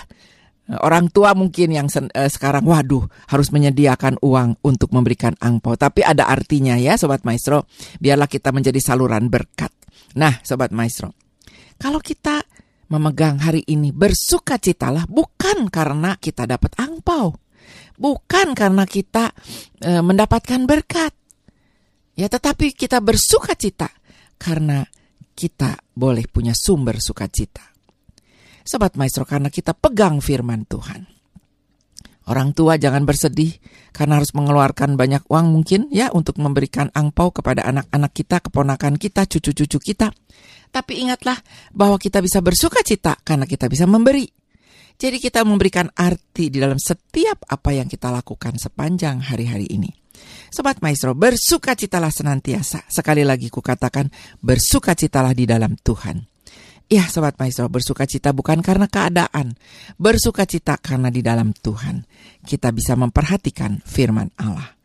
Orang 0.73 1.11
tua 1.11 1.35
mungkin 1.35 1.75
yang 1.75 1.91
sen, 1.91 2.07
uh, 2.15 2.31
sekarang 2.31 2.63
waduh 2.67 3.07
harus 3.31 3.51
menyediakan 3.51 4.19
uang 4.23 4.63
untuk 4.63 4.95
memberikan 4.95 5.35
angpau. 5.43 5.75
Tapi 5.75 6.07
ada 6.07 6.31
artinya 6.31 6.79
ya 6.79 6.95
sobat 6.95 7.27
maestro. 7.27 7.67
Biarlah 7.99 8.31
kita 8.31 8.55
menjadi 8.55 8.79
saluran 8.79 9.27
berkat. 9.27 9.75
Nah 10.19 10.39
sobat 10.47 10.71
maestro 10.71 11.17
kalau 11.83 11.99
kita 11.99 12.47
memegang 12.93 13.41
hari 13.41 13.65
ini 13.65 13.89
bersukacitalah 13.89 15.09
bukan 15.09 15.73
karena 15.73 16.21
kita 16.21 16.45
dapat 16.45 16.77
angpau, 16.77 17.33
bukan 17.97 18.53
karena 18.53 18.85
kita 18.85 19.33
e, 19.81 20.05
mendapatkan 20.05 20.61
berkat. 20.69 21.17
Ya, 22.13 22.29
tetapi 22.29 22.77
kita 22.77 23.01
bersukacita 23.01 23.89
karena 24.37 24.85
kita 25.33 25.81
boleh 25.97 26.29
punya 26.29 26.53
sumber 26.53 27.01
sukacita. 27.01 27.65
Sobat 28.63 29.01
Maestro, 29.01 29.25
karena 29.25 29.49
kita 29.49 29.73
pegang 29.73 30.21
firman 30.21 30.69
Tuhan. 30.69 31.22
Orang 32.31 32.55
tua 32.55 32.79
jangan 32.79 33.03
bersedih 33.03 33.59
karena 33.91 34.23
harus 34.23 34.31
mengeluarkan 34.33 34.95
banyak 34.95 35.27
uang 35.27 35.47
mungkin 35.51 35.91
ya 35.91 36.09
untuk 36.15 36.39
memberikan 36.39 36.89
angpau 36.95 37.35
kepada 37.35 37.67
anak-anak 37.67 38.13
kita, 38.15 38.39
keponakan 38.39 38.95
kita, 38.95 39.27
cucu-cucu 39.27 39.79
kita. 39.83 40.15
Tapi 40.73 41.03
ingatlah 41.03 41.37
bahwa 41.75 41.99
kita 41.99 42.23
bisa 42.23 42.39
bersuka 42.39 42.81
cita 42.87 43.19
karena 43.21 43.45
kita 43.45 43.67
bisa 43.67 43.85
memberi. 43.85 44.25
Jadi 44.97 45.19
kita 45.19 45.43
memberikan 45.43 45.91
arti 45.93 46.49
di 46.49 46.63
dalam 46.63 46.79
setiap 46.79 47.43
apa 47.51 47.75
yang 47.75 47.91
kita 47.91 48.09
lakukan 48.09 48.55
sepanjang 48.55 49.19
hari-hari 49.19 49.67
ini. 49.67 49.91
Sobat 50.53 50.79
Maestro, 50.79 51.17
bersukacitalah 51.19 52.13
senantiasa. 52.13 52.87
Sekali 52.87 53.27
lagi 53.27 53.51
kukatakan, 53.51 54.07
bersukacitalah 54.39 55.35
di 55.35 55.49
dalam 55.49 55.75
Tuhan. 55.75 56.32
Ya, 56.91 57.07
Sobat 57.09 57.39
Maestro, 57.39 57.69
bersukacita 57.71 58.35
bukan 58.35 58.61
karena 58.65 58.87
keadaan. 58.91 59.55
Bersukacita 59.97 60.79
karena 60.79 61.09
di 61.09 61.21
dalam 61.21 61.55
Tuhan. 61.55 62.05
Kita 62.43 62.75
bisa 62.75 62.99
memperhatikan 62.99 63.81
firman 63.83 64.31
Allah. 64.39 64.79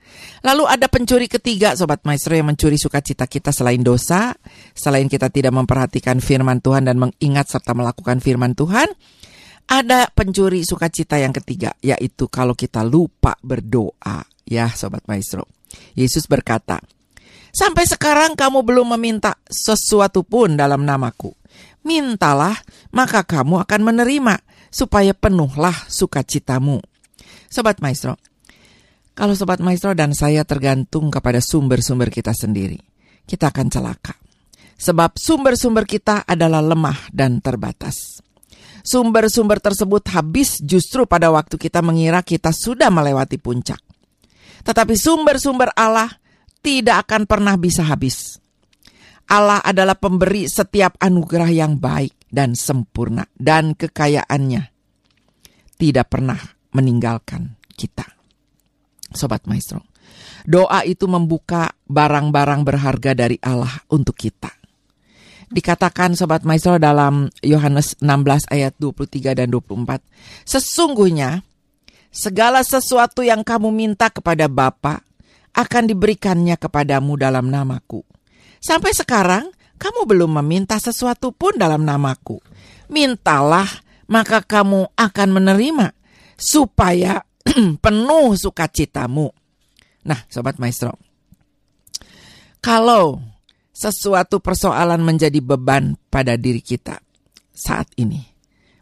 Lalu 0.45 0.63
ada 0.69 0.87
pencuri 0.87 1.25
ketiga 1.25 1.73
Sobat 1.73 2.05
Maestro 2.05 2.37
yang 2.37 2.47
mencuri 2.49 2.77
sukacita 2.77 3.25
kita 3.25 3.49
selain 3.49 3.81
dosa, 3.81 4.33
selain 4.77 5.09
kita 5.09 5.33
tidak 5.33 5.53
memperhatikan 5.53 6.21
firman 6.21 6.61
Tuhan 6.61 6.85
dan 6.85 7.01
mengingat 7.01 7.49
serta 7.49 7.73
melakukan 7.73 8.21
firman 8.21 8.53
Tuhan. 8.53 8.87
Ada 9.67 10.07
pencuri 10.15 10.63
sukacita 10.63 11.19
yang 11.19 11.35
ketiga, 11.35 11.75
yaitu 11.83 12.31
kalau 12.31 12.55
kita 12.55 12.87
lupa 12.87 13.35
berdoa. 13.43 14.23
Ya 14.47 14.71
Sobat 14.71 15.03
Maestro. 15.11 15.43
Yesus 15.91 16.23
berkata, 16.23 16.79
Sampai 17.51 17.89
sekarang 17.89 18.37
kamu 18.37 18.63
belum 18.63 18.95
meminta 18.95 19.35
sesuatu 19.49 20.23
pun 20.23 20.55
dalam 20.55 20.85
namaku. 20.85 21.33
Mintalah, 21.87 22.59
maka 22.91 23.23
kamu 23.23 23.63
akan 23.63 23.81
menerima, 23.87 24.43
supaya 24.67 25.15
penuhlah 25.15 25.87
sukacitamu. 25.87 26.83
Sobat 27.47 27.79
Maestro, 27.79 28.19
kalau 29.15 29.33
Sobat 29.33 29.63
Maestro 29.63 29.95
dan 29.95 30.11
saya 30.11 30.43
tergantung 30.43 31.07
kepada 31.07 31.39
sumber-sumber 31.39 32.11
kita 32.11 32.35
sendiri, 32.35 32.77
kita 33.23 33.55
akan 33.55 33.71
celaka. 33.71 34.19
Sebab 34.77 35.17
sumber-sumber 35.17 35.89
kita 35.89 36.21
adalah 36.27 36.61
lemah 36.61 37.09
dan 37.09 37.41
terbatas. 37.41 38.21
Sumber-sumber 38.85 39.57
tersebut 39.57 40.05
habis 40.13 40.61
justru 40.61 41.09
pada 41.09 41.33
waktu 41.33 41.57
kita 41.57 41.81
mengira 41.81 42.21
kita 42.21 42.53
sudah 42.53 42.93
melewati 42.93 43.41
puncak. 43.41 43.81
Tetapi 44.61 44.93
sumber-sumber 44.93 45.73
Allah 45.73 46.13
tidak 46.61 47.09
akan 47.09 47.25
pernah 47.25 47.57
bisa 47.57 47.81
habis. 47.87 48.37
Allah 49.27 49.59
adalah 49.59 49.99
pemberi 49.99 50.47
setiap 50.47 50.95
anugerah 51.03 51.51
yang 51.51 51.75
baik 51.75 52.31
dan 52.31 52.55
sempurna 52.55 53.27
dan 53.35 53.75
kekayaannya 53.75 54.71
tidak 55.75 56.07
pernah 56.07 56.39
meninggalkan 56.71 57.59
kita. 57.75 58.07
Sobat 59.11 59.43
Maestro. 59.47 59.83
Doa 60.47 60.83
itu 60.87 61.11
membuka 61.11 61.75
barang-barang 61.87 62.61
berharga 62.63 63.11
dari 63.11 63.35
Allah 63.43 63.83
untuk 63.91 64.15
kita. 64.15 64.51
Dikatakan 65.47 66.15
Sobat 66.15 66.43
Maestro 66.43 66.75
dalam 66.75 67.31
Yohanes 67.39 67.95
16 68.03 68.51
ayat 68.51 68.75
23 68.79 69.31
dan 69.35 69.47
24. 69.51 70.03
Sesungguhnya 70.43 71.43
segala 72.11 72.63
sesuatu 72.63 73.23
yang 73.23 73.43
kamu 73.47 73.71
minta 73.71 74.11
kepada 74.11 74.51
Bapa 74.51 75.03
akan 75.55 75.83
diberikannya 75.87 76.59
kepadamu 76.59 77.15
dalam 77.15 77.47
namaku. 77.47 78.03
Sampai 78.61 78.93
sekarang 78.93 79.49
kamu 79.77 80.09
belum 80.09 80.31
meminta 80.41 80.77
sesuatu 80.81 81.33
pun 81.33 81.55
dalam 81.55 81.85
namaku. 81.85 82.41
Mintalah 82.89 83.67
maka 84.07 84.41
kamu 84.41 84.95
akan 84.95 85.29
menerima 85.29 85.87
supaya 86.39 87.21
penuh 87.83 88.33
sukacitamu. 88.37 89.27
Nah, 90.07 90.19
sobat 90.31 90.55
maestro. 90.57 90.95
Kalau 92.63 93.19
sesuatu 93.75 94.41
persoalan 94.41 95.03
menjadi 95.03 95.37
beban 95.43 95.99
pada 96.09 96.39
diri 96.39 96.63
kita 96.63 96.97
saat 97.53 97.91
ini, 97.99 98.37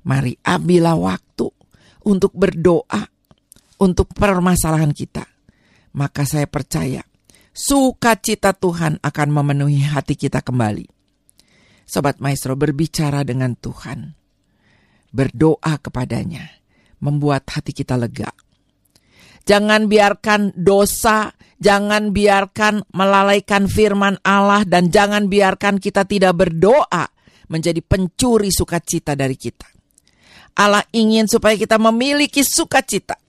Mari 0.06 0.38
ambillah 0.46 0.94
waktu 1.02 1.50
untuk 2.06 2.30
berdoa 2.38 3.02
untuk 3.82 4.14
permasalahan 4.14 4.94
kita. 4.94 5.26
Maka 5.98 6.30
saya 6.30 6.46
percaya 6.46 7.02
sukacita 7.56 8.52
Tuhan 8.52 9.00
akan 9.00 9.28
memenuhi 9.32 9.88
hati 9.88 10.20
kita 10.20 10.44
kembali. 10.44 10.92
Sobat 11.88 12.20
Maestro 12.20 12.60
berbicara 12.60 13.24
dengan 13.24 13.56
Tuhan. 13.56 14.12
Berdoa 15.16 15.80
kepadanya. 15.80 16.44
Membuat 17.00 17.48
hati 17.48 17.72
kita 17.72 17.96
lega. 17.96 18.30
Jangan 19.46 19.86
biarkan 19.86 20.58
dosa, 20.58 21.30
jangan 21.62 22.10
biarkan 22.10 22.82
melalaikan 22.90 23.70
firman 23.70 24.18
Allah, 24.26 24.66
dan 24.66 24.90
jangan 24.90 25.30
biarkan 25.30 25.78
kita 25.78 26.02
tidak 26.10 26.34
berdoa 26.34 27.06
menjadi 27.46 27.78
pencuri 27.86 28.50
sukacita 28.50 29.14
dari 29.14 29.38
kita. 29.38 29.70
Allah 30.58 30.82
ingin 30.90 31.30
supaya 31.30 31.54
kita 31.54 31.78
memiliki 31.78 32.42
sukacita. 32.42 33.22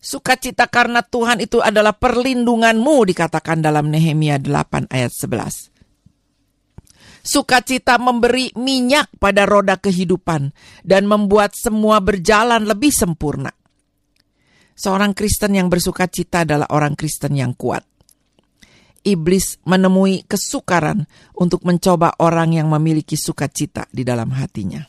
Sukacita 0.00 0.64
karena 0.64 1.04
Tuhan 1.04 1.44
itu 1.44 1.60
adalah 1.60 1.92
perlindunganmu 1.92 3.04
dikatakan 3.12 3.60
dalam 3.60 3.92
Nehemia 3.92 4.40
8 4.40 4.88
ayat 4.88 5.12
11. 5.12 5.68
Sukacita 7.20 8.00
memberi 8.00 8.48
minyak 8.56 9.12
pada 9.20 9.44
roda 9.44 9.76
kehidupan 9.76 10.56
dan 10.88 11.04
membuat 11.04 11.52
semua 11.52 12.00
berjalan 12.00 12.64
lebih 12.64 12.88
sempurna. 12.88 13.52
Seorang 14.72 15.12
Kristen 15.12 15.52
yang 15.52 15.68
bersuka 15.68 16.08
cita 16.08 16.48
adalah 16.48 16.72
orang 16.72 16.96
Kristen 16.96 17.36
yang 17.36 17.52
kuat. 17.52 17.84
Iblis 19.04 19.60
menemui 19.68 20.24
kesukaran 20.24 21.04
untuk 21.36 21.60
mencoba 21.68 22.16
orang 22.24 22.56
yang 22.56 22.72
memiliki 22.72 23.20
sukacita 23.20 23.84
di 23.92 24.00
dalam 24.00 24.32
hatinya. 24.32 24.80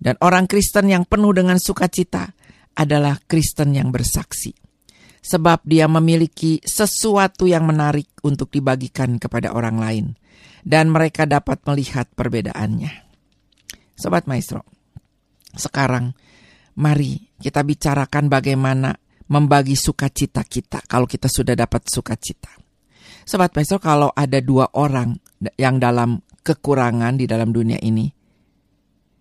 Dan 0.00 0.16
orang 0.24 0.48
Kristen 0.48 0.88
yang 0.88 1.04
penuh 1.04 1.36
dengan 1.36 1.60
sukacita 1.60 2.32
adalah 2.80 3.20
Kristen 3.28 3.76
yang 3.76 3.92
bersaksi. 3.92 4.56
Sebab 5.20 5.68
dia 5.68 5.84
memiliki 5.84 6.64
sesuatu 6.64 7.44
yang 7.44 7.68
menarik 7.68 8.08
untuk 8.24 8.48
dibagikan 8.48 9.20
kepada 9.20 9.52
orang 9.52 9.76
lain. 9.76 10.06
Dan 10.64 10.88
mereka 10.88 11.28
dapat 11.28 11.60
melihat 11.68 12.08
perbedaannya. 12.16 12.92
Sobat 14.00 14.24
Maestro, 14.24 14.64
sekarang 15.52 16.16
mari 16.80 17.36
kita 17.36 17.60
bicarakan 17.60 18.32
bagaimana 18.32 18.96
membagi 19.28 19.76
sukacita 19.76 20.40
kita 20.44 20.80
kalau 20.88 21.04
kita 21.04 21.28
sudah 21.28 21.52
dapat 21.52 21.84
sukacita. 21.84 22.48
Sobat 23.28 23.52
Maestro, 23.52 23.76
kalau 23.76 24.08
ada 24.16 24.40
dua 24.40 24.72
orang 24.72 25.16
yang 25.60 25.76
dalam 25.76 26.20
kekurangan 26.40 27.20
di 27.20 27.28
dalam 27.28 27.52
dunia 27.52 27.76
ini, 27.84 28.08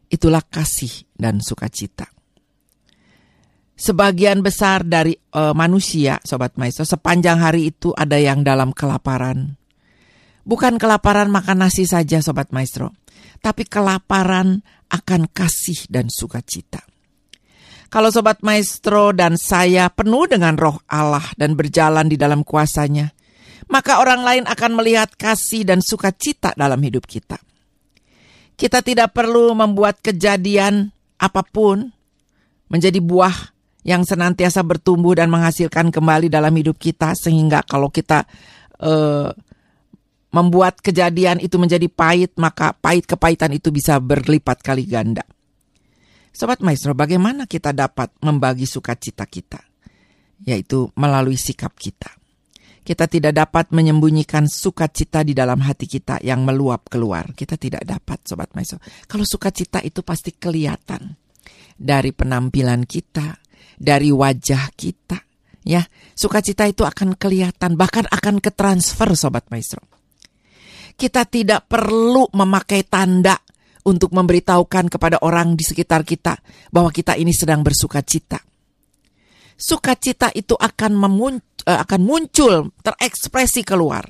itulah 0.08 0.44
kasih 0.48 1.12
dan 1.16 1.44
sukacita. 1.44 2.19
Sebagian 3.80 4.44
besar 4.44 4.84
dari 4.84 5.16
uh, 5.16 5.56
manusia, 5.56 6.20
Sobat 6.28 6.60
Maestro, 6.60 6.84
sepanjang 6.84 7.40
hari 7.40 7.72
itu 7.72 7.96
ada 7.96 8.20
yang 8.20 8.44
dalam 8.44 8.76
kelaparan. 8.76 9.56
Bukan 10.44 10.76
kelaparan 10.76 11.32
makan 11.32 11.64
nasi 11.64 11.88
saja, 11.88 12.20
Sobat 12.20 12.52
Maestro, 12.52 12.92
tapi 13.40 13.64
kelaparan 13.64 14.60
akan 14.92 15.32
kasih 15.32 15.88
dan 15.88 16.12
sukacita. 16.12 16.84
Kalau 17.88 18.12
Sobat 18.12 18.44
Maestro 18.44 19.16
dan 19.16 19.40
saya 19.40 19.88
penuh 19.88 20.28
dengan 20.28 20.60
roh 20.60 20.84
Allah 20.92 21.24
dan 21.40 21.56
berjalan 21.56 22.12
di 22.12 22.20
dalam 22.20 22.44
kuasanya, 22.44 23.16
maka 23.72 24.04
orang 24.04 24.28
lain 24.28 24.44
akan 24.44 24.76
melihat 24.76 25.16
kasih 25.16 25.64
dan 25.64 25.80
sukacita 25.80 26.52
dalam 26.60 26.84
hidup 26.84 27.08
kita. 27.08 27.40
Kita 28.60 28.84
tidak 28.84 29.16
perlu 29.16 29.56
membuat 29.56 30.04
kejadian 30.04 30.92
apa 31.16 31.48
pun 31.48 31.96
menjadi 32.68 33.00
buah 33.00 33.59
yang 33.84 34.04
senantiasa 34.04 34.60
bertumbuh 34.66 35.16
dan 35.16 35.32
menghasilkan 35.32 35.90
kembali 35.90 36.28
dalam 36.28 36.52
hidup 36.52 36.76
kita 36.76 37.16
sehingga 37.16 37.64
kalau 37.64 37.88
kita 37.88 38.28
uh, 38.84 39.32
membuat 40.30 40.84
kejadian 40.84 41.42
itu 41.42 41.58
menjadi 41.58 41.88
pahit 41.90 42.38
maka 42.38 42.76
pahit 42.76 43.10
kepahitan 43.10 43.56
itu 43.56 43.74
bisa 43.74 43.98
berlipat 43.98 44.62
kali 44.62 44.86
ganda. 44.86 45.26
Sobat 46.30 46.62
Maestro, 46.62 46.94
bagaimana 46.94 47.50
kita 47.50 47.74
dapat 47.74 48.14
membagi 48.22 48.70
sukacita 48.70 49.26
kita? 49.26 49.60
Yaitu 50.46 50.88
melalui 50.96 51.36
sikap 51.36 51.76
kita. 51.76 52.16
Kita 52.80 53.12
tidak 53.12 53.36
dapat 53.36 53.76
menyembunyikan 53.76 54.48
sukacita 54.48 55.22
di 55.22 55.36
dalam 55.36 55.60
hati 55.62 55.84
kita 55.84 56.24
yang 56.24 56.48
meluap 56.48 56.88
keluar. 56.88 57.36
Kita 57.36 57.60
tidak 57.60 57.84
dapat, 57.84 58.24
Sobat 58.24 58.56
Maestro. 58.56 58.80
Kalau 59.06 59.28
sukacita 59.28 59.84
itu 59.84 60.00
pasti 60.02 60.32
kelihatan. 60.34 61.18
Dari 61.76 62.12
penampilan 62.16 62.88
kita, 62.88 63.36
dari 63.80 64.12
wajah 64.12 64.76
kita. 64.76 65.24
Ya, 65.64 65.88
sukacita 66.16 66.68
itu 66.68 66.84
akan 66.84 67.16
kelihatan, 67.16 67.80
bahkan 67.80 68.04
akan 68.12 68.44
ke 68.44 68.52
transfer, 68.52 69.16
Sobat 69.16 69.48
Maestro. 69.48 69.88
Kita 71.00 71.24
tidak 71.24 71.72
perlu 71.72 72.28
memakai 72.36 72.84
tanda 72.84 73.40
untuk 73.88 74.12
memberitahukan 74.12 74.92
kepada 74.92 75.24
orang 75.24 75.56
di 75.56 75.64
sekitar 75.64 76.04
kita 76.04 76.36
bahwa 76.76 76.92
kita 76.92 77.16
ini 77.16 77.32
sedang 77.32 77.64
bersuka 77.64 78.04
cita. 78.04 78.40
Sukacita 79.60 80.32
itu 80.36 80.56
akan 80.56 80.92
memuncul, 80.96 81.64
eh, 81.68 81.80
akan 81.80 82.02
muncul, 82.04 82.72
terekspresi 82.80 83.64
keluar. 83.64 84.08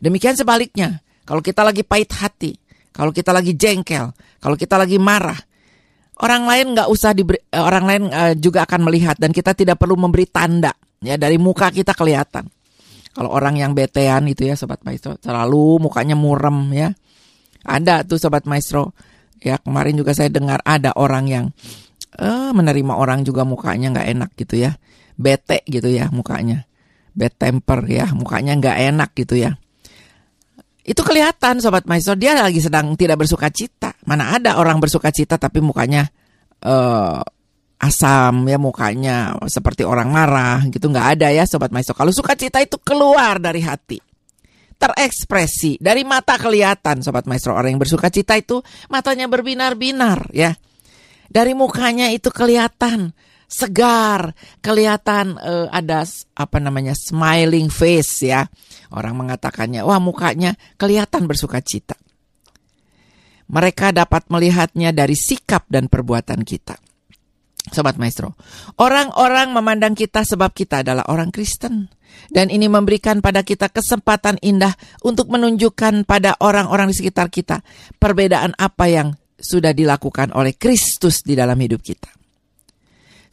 Demikian 0.00 0.36
sebaliknya, 0.36 1.00
kalau 1.24 1.40
kita 1.40 1.64
lagi 1.64 1.84
pahit 1.84 2.12
hati, 2.16 2.52
kalau 2.92 3.12
kita 3.12 3.32
lagi 3.32 3.52
jengkel, 3.56 4.12
kalau 4.40 4.56
kita 4.56 4.80
lagi 4.80 4.96
marah, 4.96 5.36
orang 6.22 6.48
lain 6.48 6.66
nggak 6.72 6.88
usah 6.88 7.12
diberi, 7.12 7.40
eh, 7.52 7.60
orang 7.60 7.84
lain 7.84 8.02
uh, 8.08 8.32
juga 8.36 8.64
akan 8.64 8.88
melihat 8.88 9.16
dan 9.20 9.32
kita 9.32 9.52
tidak 9.52 9.76
perlu 9.76 9.96
memberi 10.00 10.24
tanda 10.28 10.72
ya 11.04 11.20
dari 11.20 11.36
muka 11.36 11.68
kita 11.68 11.92
kelihatan. 11.92 12.48
Kalau 13.16 13.32
orang 13.32 13.56
yang 13.56 13.72
betean 13.72 14.28
itu 14.28 14.44
ya 14.44 14.56
sobat 14.60 14.84
maestro 14.84 15.16
selalu 15.20 15.88
mukanya 15.88 16.12
murem 16.12 16.68
ya 16.72 16.92
ada 17.66 18.06
tuh 18.06 18.16
sobat 18.16 18.46
maestro. 18.46 18.94
Ya 19.42 19.60
kemarin 19.60 19.98
juga 19.98 20.16
saya 20.16 20.32
dengar 20.32 20.64
ada 20.64 20.96
orang 20.96 21.24
yang 21.28 21.46
uh, 22.16 22.50
menerima 22.56 22.96
orang 22.96 23.20
juga 23.26 23.44
mukanya 23.44 23.92
nggak 23.92 24.08
enak 24.16 24.30
gitu 24.38 24.64
ya. 24.64 24.78
Bete 25.18 25.66
gitu 25.68 25.90
ya 25.90 26.08
mukanya. 26.08 26.64
Bad 27.16 27.36
temper 27.36 27.84
ya 27.88 28.08
mukanya 28.14 28.56
nggak 28.56 28.76
enak 28.94 29.10
gitu 29.18 29.36
ya. 29.36 29.56
Itu 30.86 31.02
kelihatan 31.02 31.58
sobat 31.58 31.84
maestro 31.90 32.14
dia 32.14 32.38
lagi 32.38 32.62
sedang 32.62 32.94
tidak 32.94 33.26
bersuka 33.26 33.50
cita. 33.50 33.85
Mana 34.06 34.38
ada 34.38 34.62
orang 34.62 34.78
bersuka 34.78 35.10
cita 35.10 35.34
tapi 35.34 35.58
mukanya 35.58 36.06
uh, 36.62 37.20
asam 37.76 38.48
ya 38.48 38.56
mukanya 38.56 39.36
seperti 39.50 39.82
orang 39.82 40.08
marah 40.14 40.62
gitu. 40.70 40.88
Nggak 40.88 41.18
ada 41.18 41.28
ya 41.34 41.44
sobat 41.44 41.74
maestro. 41.74 41.98
Kalau 41.98 42.14
sukacita 42.14 42.62
itu 42.62 42.78
keluar 42.80 43.42
dari 43.42 43.60
hati. 43.66 43.98
Terekspresi. 44.76 45.82
Dari 45.82 46.06
mata 46.06 46.38
kelihatan 46.38 47.02
sobat 47.02 47.26
maestro. 47.26 47.52
Orang 47.58 47.76
yang 47.76 47.82
bersuka 47.82 48.08
cita 48.08 48.38
itu 48.38 48.62
matanya 48.88 49.26
berbinar-binar 49.26 50.30
ya. 50.30 50.54
Dari 51.26 51.52
mukanya 51.58 52.08
itu 52.14 52.30
kelihatan 52.30 53.10
segar 53.46 54.34
kelihatan 54.58 55.38
uh, 55.38 55.70
ada 55.70 56.02
apa 56.38 56.58
namanya 56.62 56.94
smiling 56.94 57.74
face 57.74 58.30
ya. 58.30 58.46
Orang 58.94 59.18
mengatakannya 59.18 59.82
wah 59.82 59.98
mukanya 59.98 60.54
kelihatan 60.78 61.26
bersuka 61.26 61.58
cita 61.58 61.95
mereka 63.46 63.94
dapat 63.94 64.26
melihatnya 64.30 64.90
dari 64.90 65.14
sikap 65.14 65.66
dan 65.70 65.86
perbuatan 65.86 66.42
kita 66.42 66.76
Sobat 67.66 67.98
Maestro, 67.98 68.38
orang-orang 68.78 69.50
memandang 69.50 69.98
kita 69.98 70.22
sebab 70.22 70.54
kita 70.54 70.86
adalah 70.86 71.02
orang 71.10 71.34
Kristen. 71.34 71.90
Dan 72.30 72.48
ini 72.48 72.70
memberikan 72.70 73.18
pada 73.18 73.42
kita 73.42 73.68
kesempatan 73.68 74.38
indah 74.40 74.72
untuk 75.02 75.28
menunjukkan 75.28 76.06
pada 76.08 76.38
orang-orang 76.38 76.94
di 76.94 76.96
sekitar 76.96 77.28
kita 77.28 77.60
perbedaan 77.98 78.54
apa 78.56 78.86
yang 78.88 79.08
sudah 79.36 79.74
dilakukan 79.76 80.32
oleh 80.32 80.56
Kristus 80.56 81.20
di 81.26 81.36
dalam 81.36 81.58
hidup 81.58 81.82
kita. 81.82 82.08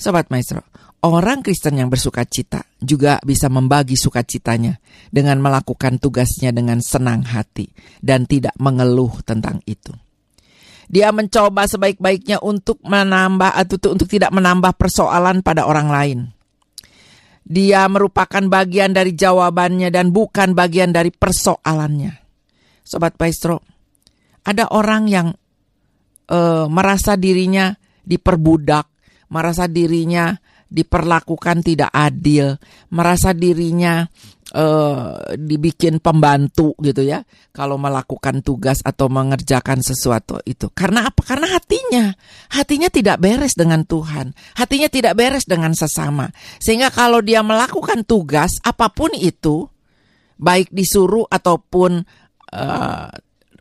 Sobat 0.04 0.28
Maestro, 0.28 0.68
orang 1.08 1.40
Kristen 1.40 1.80
yang 1.80 1.88
bersuka 1.88 2.28
cita 2.28 2.68
juga 2.84 3.24
bisa 3.24 3.48
membagi 3.48 3.96
sukacitanya 3.96 4.84
dengan 5.08 5.40
melakukan 5.40 5.96
tugasnya 5.96 6.52
dengan 6.52 6.84
senang 6.84 7.24
hati 7.24 7.72
dan 8.04 8.28
tidak 8.28 8.52
mengeluh 8.60 9.24
tentang 9.24 9.64
itu. 9.64 9.96
Dia 10.92 11.16
mencoba 11.16 11.72
sebaik-baiknya 11.72 12.44
untuk 12.44 12.84
menambah 12.84 13.56
atau 13.56 13.96
untuk 13.96 14.12
tidak 14.12 14.36
menambah 14.36 14.76
persoalan 14.76 15.40
pada 15.40 15.64
orang 15.72 15.88
lain. 15.88 16.20
Dia 17.48 17.88
merupakan 17.88 18.44
bagian 18.44 18.92
dari 18.92 19.16
jawabannya 19.16 19.88
dan 19.88 20.12
bukan 20.12 20.52
bagian 20.52 20.92
dari 20.92 21.16
persoalannya. 21.16 22.12
Sobat 22.84 23.16
Maestro, 23.16 23.64
ada 24.44 24.68
orang 24.68 25.08
yang 25.08 25.28
uh, 26.28 26.68
merasa 26.68 27.16
dirinya 27.16 27.72
diperbudak, 28.04 28.93
merasa 29.34 29.66
dirinya 29.66 30.38
diperlakukan 30.74 31.62
tidak 31.62 31.90
adil, 31.94 32.58
merasa 32.90 33.30
dirinya 33.34 34.06
uh, 34.58 35.38
dibikin 35.38 36.02
pembantu 36.02 36.74
gitu 36.82 37.06
ya 37.06 37.22
kalau 37.54 37.78
melakukan 37.78 38.42
tugas 38.42 38.82
atau 38.82 39.06
mengerjakan 39.06 39.86
sesuatu 39.86 40.42
itu. 40.50 40.74
Karena 40.74 41.10
apa? 41.10 41.22
Karena 41.22 41.54
hatinya. 41.54 42.10
Hatinya 42.54 42.90
tidak 42.90 43.22
beres 43.22 43.54
dengan 43.54 43.86
Tuhan. 43.86 44.34
Hatinya 44.58 44.90
tidak 44.90 45.14
beres 45.14 45.46
dengan 45.46 45.78
sesama. 45.78 46.34
Sehingga 46.58 46.90
kalau 46.90 47.22
dia 47.22 47.46
melakukan 47.46 48.02
tugas 48.02 48.58
apa 48.66 48.90
pun 48.90 49.14
itu 49.14 49.70
baik 50.42 50.74
disuruh 50.74 51.30
ataupun 51.30 52.02
uh, 52.50 53.10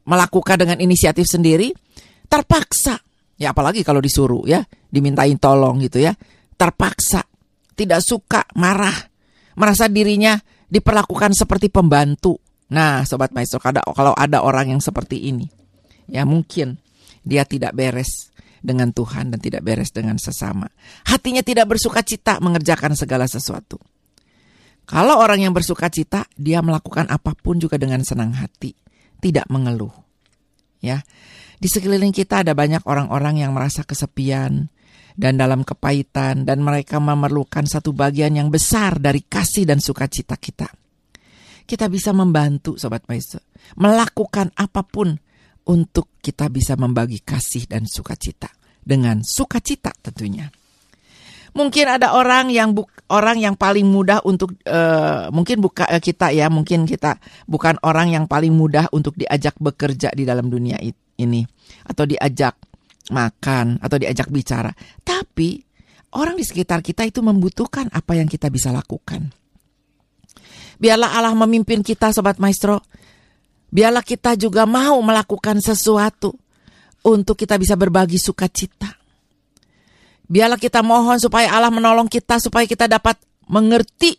melakukan 0.09 0.57
dengan 0.57 0.81
inisiatif 0.81 1.29
sendiri 1.29 1.77
terpaksa 2.27 3.05
ya 3.41 3.53
apalagi 3.55 3.83
kalau 3.83 3.99
disuruh 3.99 4.45
ya 4.45 4.63
dimintain 4.89 5.37
tolong 5.37 5.81
gitu 5.83 6.03
ya 6.03 6.13
terpaksa 6.57 7.25
tidak 7.75 8.05
suka 8.05 8.45
marah 8.55 8.95
merasa 9.57 9.89
dirinya 9.89 10.37
diperlakukan 10.73 11.37
seperti 11.37 11.69
pembantu. 11.69 12.41
Nah, 12.73 13.05
sobat 13.05 13.37
maestro, 13.37 13.61
kalau 13.61 14.17
ada 14.17 14.41
orang 14.41 14.73
yang 14.73 14.81
seperti 14.81 15.29
ini, 15.29 15.45
ya 16.09 16.25
mungkin 16.25 16.81
dia 17.21 17.45
tidak 17.45 17.77
beres 17.77 18.33
dengan 18.65 18.97
Tuhan 18.97 19.29
dan 19.29 19.37
tidak 19.37 19.61
beres 19.61 19.93
dengan 19.93 20.17
sesama. 20.17 20.65
Hatinya 21.05 21.45
tidak 21.45 21.69
bersuka 21.69 22.01
cita 22.01 22.41
mengerjakan 22.41 22.97
segala 22.97 23.29
sesuatu. 23.29 23.77
Kalau 24.89 25.21
orang 25.21 25.45
yang 25.45 25.53
bersuka 25.53 25.93
cita, 25.93 26.25
dia 26.33 26.65
melakukan 26.65 27.13
apa 27.13 27.37
pun 27.37 27.61
juga 27.61 27.77
dengan 27.77 28.01
senang 28.01 28.33
hati, 28.33 28.73
tidak 29.21 29.45
mengeluh. 29.53 29.93
Ya. 30.81 31.05
Di 31.63 31.71
sekeliling 31.71 32.11
kita 32.11 32.43
ada 32.43 32.59
banyak 32.59 32.83
orang-orang 32.91 33.39
yang 33.39 33.55
merasa 33.55 33.87
kesepian 33.87 34.67
dan 35.15 35.39
dalam 35.39 35.63
kepahitan 35.63 36.43
dan 36.43 36.59
mereka 36.59 36.99
memerlukan 36.99 37.63
satu 37.71 37.95
bagian 37.95 38.35
yang 38.35 38.51
besar 38.51 38.99
dari 38.99 39.23
kasih 39.23 39.63
dan 39.63 39.79
sukacita 39.79 40.35
kita. 40.35 40.67
Kita 41.63 41.87
bisa 41.87 42.11
membantu 42.11 42.75
sobat 42.75 43.07
maestro, 43.07 43.47
melakukan 43.79 44.51
apa 44.59 44.83
pun 44.83 45.15
untuk 45.71 46.19
kita 46.19 46.51
bisa 46.51 46.75
membagi 46.75 47.23
kasih 47.23 47.71
dan 47.71 47.87
sukacita 47.87 48.51
dengan 48.83 49.23
sukacita 49.23 49.95
tentunya. 50.03 50.51
Mungkin 51.55 51.87
ada 51.87 52.19
orang 52.19 52.51
yang 52.51 52.75
orang 53.07 53.39
yang 53.39 53.55
paling 53.55 53.87
mudah 53.87 54.19
untuk 54.27 54.59
uh, 54.67 55.31
mungkin 55.31 55.63
buka 55.63 55.87
uh, 55.87 56.03
kita 56.03 56.35
ya, 56.35 56.51
mungkin 56.51 56.91
kita 56.91 57.23
bukan 57.47 57.79
orang 57.87 58.11
yang 58.11 58.27
paling 58.27 58.51
mudah 58.51 58.91
untuk 58.91 59.15
diajak 59.15 59.55
bekerja 59.63 60.11
di 60.11 60.27
dalam 60.27 60.51
dunia 60.51 60.83
ini 61.19 61.45
atau 61.85 62.09
diajak 62.09 62.57
makan 63.11 63.83
atau 63.83 63.97
diajak 63.99 64.31
bicara. 64.31 64.71
Tapi 65.03 65.59
orang 66.15 66.39
di 66.39 66.45
sekitar 66.47 66.81
kita 66.81 67.05
itu 67.09 67.21
membutuhkan 67.21 67.91
apa 67.91 68.17
yang 68.17 68.31
kita 68.31 68.49
bisa 68.49 68.71
lakukan. 68.71 69.33
Biarlah 70.79 71.15
Allah 71.15 71.35
memimpin 71.35 71.83
kita 71.83 72.11
sobat 72.11 72.39
maestro. 72.43 72.83
Biarlah 73.73 74.05
kita 74.05 74.37
juga 74.37 74.69
mau 74.69 75.01
melakukan 75.01 75.63
sesuatu 75.63 76.37
untuk 77.07 77.39
kita 77.39 77.57
bisa 77.57 77.75
berbagi 77.79 78.21
sukacita. 78.21 78.91
Biarlah 80.29 80.61
kita 80.61 80.81
mohon 80.81 81.21
supaya 81.21 81.53
Allah 81.53 81.73
menolong 81.73 82.09
kita 82.09 82.41
supaya 82.41 82.65
kita 82.65 82.89
dapat 82.89 83.21
mengerti 83.49 84.17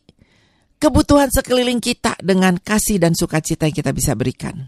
kebutuhan 0.78 1.32
sekeliling 1.32 1.80
kita 1.80 2.20
dengan 2.20 2.60
kasih 2.60 3.00
dan 3.00 3.16
sukacita 3.16 3.66
yang 3.66 3.78
kita 3.78 3.92
bisa 3.96 4.12
berikan. 4.14 4.68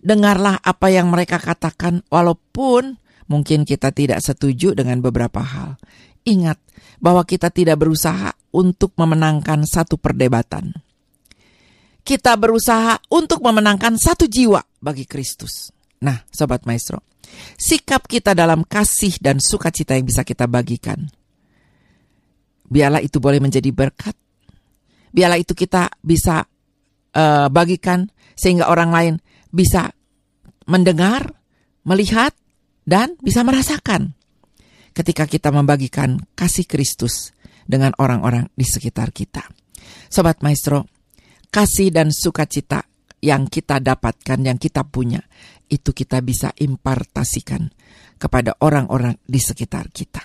Dengarlah 0.00 0.60
apa 0.62 0.92
yang 0.92 1.10
mereka 1.10 1.40
katakan 1.40 2.04
walaupun 2.12 3.00
mungkin 3.26 3.66
kita 3.66 3.90
tidak 3.90 4.22
setuju 4.22 4.72
dengan 4.76 5.02
beberapa 5.02 5.42
hal. 5.42 5.80
Ingat 6.26 6.58
bahwa 6.98 7.22
kita 7.22 7.52
tidak 7.52 7.78
berusaha 7.82 8.34
untuk 8.54 8.96
memenangkan 8.96 9.62
satu 9.68 10.00
perdebatan. 10.00 10.74
Kita 12.06 12.38
berusaha 12.38 13.02
untuk 13.10 13.42
memenangkan 13.42 13.98
satu 13.98 14.30
jiwa 14.30 14.62
bagi 14.78 15.04
Kristus. 15.10 15.74
Nah, 16.06 16.22
sobat 16.30 16.62
maestro, 16.62 17.02
sikap 17.58 18.06
kita 18.06 18.30
dalam 18.30 18.62
kasih 18.62 19.18
dan 19.18 19.42
sukacita 19.42 19.98
yang 19.98 20.06
bisa 20.06 20.22
kita 20.22 20.46
bagikan. 20.46 21.10
Biarlah 22.66 23.02
itu 23.02 23.18
boleh 23.18 23.42
menjadi 23.42 23.70
berkat. 23.74 24.14
Biarlah 25.10 25.38
itu 25.38 25.54
kita 25.54 25.90
bisa 26.02 26.46
uh, 27.14 27.48
bagikan 27.50 28.10
sehingga 28.38 28.68
orang 28.68 28.90
lain 28.92 29.14
bisa 29.50 29.94
mendengar, 30.66 31.36
melihat, 31.86 32.34
dan 32.86 33.18
bisa 33.18 33.42
merasakan 33.42 34.14
ketika 34.94 35.26
kita 35.26 35.50
membagikan 35.50 36.22
kasih 36.38 36.64
Kristus 36.64 37.34
dengan 37.66 37.92
orang-orang 37.98 38.48
di 38.54 38.62
sekitar 38.62 39.10
kita. 39.10 39.42
Sobat 40.06 40.40
Maestro, 40.40 40.86
kasih 41.50 41.90
dan 41.90 42.14
sukacita 42.14 42.86
yang 43.20 43.50
kita 43.50 43.82
dapatkan, 43.82 44.38
yang 44.40 44.56
kita 44.56 44.86
punya, 44.86 45.20
itu 45.66 45.90
kita 45.90 46.22
bisa 46.22 46.54
impartasikan 46.56 47.68
kepada 48.16 48.54
orang-orang 48.62 49.18
di 49.26 49.42
sekitar 49.42 49.90
kita. 49.90 50.22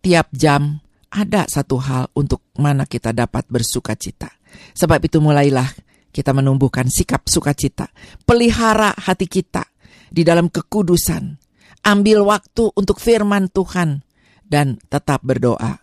Tiap 0.00 0.32
jam 0.32 0.80
ada 1.12 1.44
satu 1.44 1.76
hal 1.76 2.08
untuk 2.16 2.48
mana 2.56 2.88
kita 2.88 3.12
dapat 3.12 3.44
bersuka 3.52 3.94
cita. 3.94 4.32
Sebab 4.74 4.98
itu 5.04 5.20
mulailah 5.20 5.68
kita 6.10 6.34
menumbuhkan 6.34 6.90
sikap 6.90 7.26
sukacita. 7.26 7.90
Pelihara 8.26 8.94
hati 8.94 9.30
kita 9.30 9.66
di 10.10 10.26
dalam 10.26 10.50
kekudusan. 10.50 11.38
Ambil 11.80 12.20
waktu 12.26 12.68
untuk 12.76 13.00
firman 13.00 13.48
Tuhan 13.48 14.04
dan 14.44 14.76
tetap 14.90 15.24
berdoa. 15.24 15.80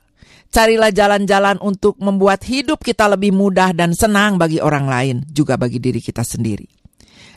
Carilah 0.47 0.93
jalan-jalan 0.93 1.59
untuk 1.59 1.99
membuat 1.99 2.45
hidup 2.47 2.79
kita 2.79 3.09
lebih 3.11 3.35
mudah 3.35 3.75
dan 3.75 3.91
senang 3.91 4.39
bagi 4.39 4.63
orang 4.63 4.85
lain, 4.87 5.15
juga 5.27 5.59
bagi 5.59 5.81
diri 5.81 5.99
kita 5.99 6.23
sendiri. 6.23 6.67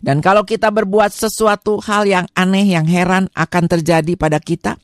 Dan 0.00 0.22
kalau 0.24 0.46
kita 0.46 0.72
berbuat 0.72 1.12
sesuatu 1.12 1.82
hal 1.82 2.08
yang 2.08 2.26
aneh, 2.32 2.72
yang 2.72 2.86
heran 2.88 3.28
akan 3.34 3.64
terjadi 3.68 4.16
pada 4.16 4.40
kita, 4.40 4.78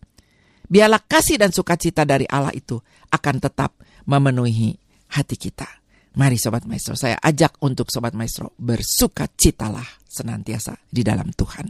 biarlah 0.68 1.00
kasih 1.06 1.40
dan 1.40 1.54
sukacita 1.54 2.04
dari 2.04 2.28
Allah 2.28 2.52
itu 2.52 2.76
akan 3.14 3.36
tetap 3.40 3.78
memenuhi 4.04 4.76
hati 5.14 5.36
kita. 5.38 5.85
Mari 6.16 6.40
Sobat 6.40 6.64
Maestro, 6.64 6.96
saya 6.96 7.20
ajak 7.20 7.60
untuk 7.60 7.92
Sobat 7.92 8.16
Maestro 8.16 8.56
bersukacitalah 8.56 9.84
senantiasa 10.08 10.80
di 10.88 11.04
dalam 11.04 11.28
Tuhan. 11.28 11.68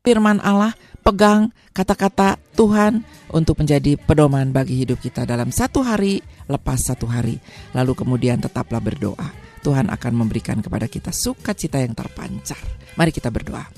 Firman 0.00 0.40
Allah, 0.40 0.72
pegang 1.04 1.52
kata-kata 1.76 2.40
Tuhan 2.56 3.04
untuk 3.36 3.60
menjadi 3.60 4.00
pedoman 4.00 4.48
bagi 4.48 4.80
hidup 4.80 5.04
kita 5.04 5.28
dalam 5.28 5.52
satu 5.52 5.84
hari 5.84 6.24
lepas 6.48 6.80
satu 6.80 7.04
hari. 7.04 7.36
Lalu 7.76 7.92
kemudian 7.92 8.40
tetaplah 8.40 8.80
berdoa 8.80 9.28
Tuhan 9.60 9.92
akan 9.92 10.12
memberikan 10.16 10.64
kepada 10.64 10.88
kita 10.88 11.12
sukacita 11.12 11.76
yang 11.76 11.92
terpancar. 11.92 12.58
Mari 12.96 13.12
kita 13.12 13.28
berdoa. 13.28 13.68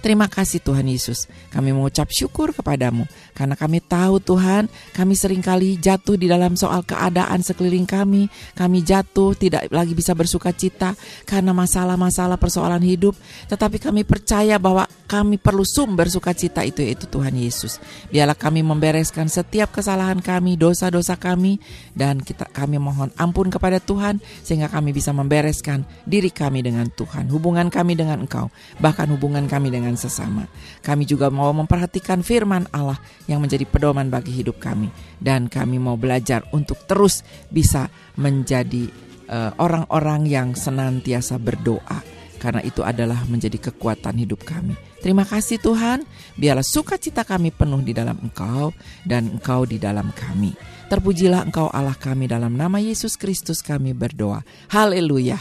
Terima 0.00 0.26
kasih 0.32 0.64
Tuhan 0.64 0.88
Yesus. 0.88 1.28
Kami 1.52 1.76
mengucap 1.76 2.08
syukur 2.08 2.56
kepadamu 2.56 3.04
karena 3.40 3.56
kami 3.56 3.80
tahu 3.80 4.20
Tuhan, 4.20 4.68
kami 4.92 5.16
sering 5.16 5.40
kali 5.40 5.80
jatuh 5.80 6.12
di 6.20 6.28
dalam 6.28 6.60
soal 6.60 6.84
keadaan 6.84 7.40
sekeliling 7.40 7.88
kami. 7.88 8.28
Kami 8.52 8.84
jatuh 8.84 9.32
tidak 9.32 9.72
lagi 9.72 9.96
bisa 9.96 10.12
bersuka 10.12 10.52
cita 10.52 10.92
karena 11.24 11.56
masalah-masalah 11.56 12.36
persoalan 12.36 12.84
hidup. 12.84 13.16
Tetapi 13.48 13.80
kami 13.80 14.04
percaya 14.04 14.60
bahwa 14.60 14.84
kami 15.08 15.40
perlu 15.40 15.64
sumber 15.64 16.12
sukacita 16.12 16.60
itu 16.68 16.84
yaitu 16.84 17.08
Tuhan 17.08 17.32
Yesus. 17.32 17.80
Biarlah 18.12 18.36
kami 18.36 18.60
membereskan 18.60 19.32
setiap 19.32 19.72
kesalahan 19.72 20.20
kami, 20.20 20.60
dosa-dosa 20.60 21.16
kami 21.16 21.56
dan 21.96 22.20
kita 22.20 22.44
kami 22.52 22.76
mohon 22.76 23.08
ampun 23.16 23.48
kepada 23.48 23.80
Tuhan 23.80 24.20
sehingga 24.44 24.68
kami 24.68 24.92
bisa 24.92 25.16
membereskan 25.16 25.88
diri 26.04 26.28
kami 26.28 26.60
dengan 26.60 26.92
Tuhan, 26.92 27.32
hubungan 27.32 27.72
kami 27.72 27.96
dengan 27.96 28.20
Engkau, 28.20 28.52
bahkan 28.84 29.08
hubungan 29.08 29.48
kami 29.48 29.72
dengan 29.72 29.89
dengan 29.90 29.98
sesama. 29.98 30.46
Kami 30.86 31.02
juga 31.02 31.34
mau 31.34 31.50
memperhatikan 31.50 32.22
firman 32.22 32.70
Allah 32.70 33.02
yang 33.26 33.42
menjadi 33.42 33.66
pedoman 33.66 34.06
bagi 34.06 34.30
hidup 34.30 34.62
kami 34.62 34.86
dan 35.18 35.50
kami 35.50 35.82
mau 35.82 35.98
belajar 35.98 36.46
untuk 36.54 36.78
terus 36.86 37.26
bisa 37.50 37.90
menjadi 38.14 38.86
eh, 39.26 39.50
orang-orang 39.58 40.22
uh, 40.22 40.30
yang 40.30 40.48
senantiasa 40.54 41.42
berdoa 41.42 41.98
karena 42.38 42.62
itu 42.62 42.80
adalah 42.86 43.26
menjadi 43.26 43.68
kekuatan 43.68 44.16
hidup 44.16 44.46
kami. 44.46 44.78
Terima 45.02 45.26
kasih 45.26 45.60
Tuhan, 45.60 46.06
biarlah 46.38 46.64
sukacita 46.64 47.26
kami 47.26 47.52
penuh 47.52 47.82
di 47.84 47.92
dalam 47.92 48.16
Engkau 48.22 48.72
dan 49.04 49.28
Engkau 49.36 49.68
di 49.68 49.76
dalam 49.76 50.08
kami. 50.14 50.54
Terpujilah 50.88 51.50
Engkau 51.50 51.68
Allah 51.68 51.98
kami 51.98 52.30
dalam 52.30 52.56
nama 52.56 52.80
Yesus 52.80 53.20
Kristus 53.20 53.60
kami 53.60 53.92
berdoa. 53.92 54.40
Haleluya. 54.72 55.36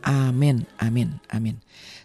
Amin, 0.00 0.64
amin, 0.80 1.20
amin. 1.28 1.60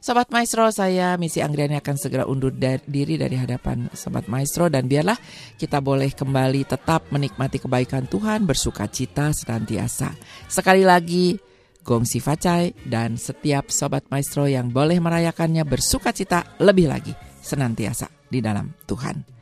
Sobat 0.06 0.30
Maestro, 0.30 0.70
saya 0.70 1.18
Misi 1.18 1.42
Anggriani 1.42 1.82
akan 1.82 1.98
segera 1.98 2.30
undur 2.30 2.54
diri 2.86 3.18
dari 3.18 3.42
hadapan 3.42 3.90
Sobat 3.90 4.30
Maestro 4.30 4.70
dan 4.70 4.86
biarlah 4.86 5.18
kita 5.58 5.82
boleh 5.82 6.14
kembali 6.14 6.62
tetap 6.62 7.10
menikmati 7.10 7.58
kebaikan 7.58 8.06
Tuhan, 8.06 8.46
bersuka 8.46 8.86
cita 8.86 9.34
senantiasa. 9.34 10.14
Sekali 10.46 10.86
lagi, 10.86 11.34
Gong 11.82 12.06
Si 12.06 12.22
Facai 12.22 12.70
dan 12.86 13.18
setiap 13.18 13.74
Sobat 13.74 14.06
Maestro 14.14 14.46
yang 14.46 14.70
boleh 14.70 15.02
merayakannya 15.02 15.66
bersuka 15.66 16.14
cita 16.14 16.54
lebih 16.62 16.86
lagi 16.86 17.18
senantiasa 17.42 18.06
di 18.30 18.46
dalam 18.46 18.78
Tuhan. 18.86 19.35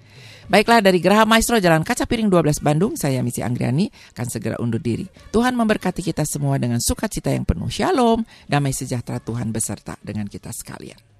Baiklah 0.51 0.84
dari 0.84 0.99
Geraha 0.99 1.23
Maestro 1.23 1.56
Jalan 1.56 1.88
Kaca 1.88 2.03
Piring 2.03 2.27
12 2.27 2.60
Bandung, 2.60 2.99
saya 2.99 3.23
Misi 3.23 3.39
Anggriani 3.39 3.88
akan 4.12 4.27
segera 4.27 4.56
undur 4.60 4.84
diri. 4.84 5.08
Tuhan 5.32 5.56
memberkati 5.56 6.03
kita 6.03 6.27
semua 6.27 6.60
dengan 6.60 6.84
sukacita 6.84 7.32
yang 7.32 7.47
penuh. 7.47 7.71
Shalom, 7.71 8.27
damai 8.51 8.75
sejahtera 8.75 9.23
Tuhan 9.23 9.56
beserta 9.56 9.95
dengan 10.03 10.27
kita 10.27 10.51
sekalian. 10.51 11.12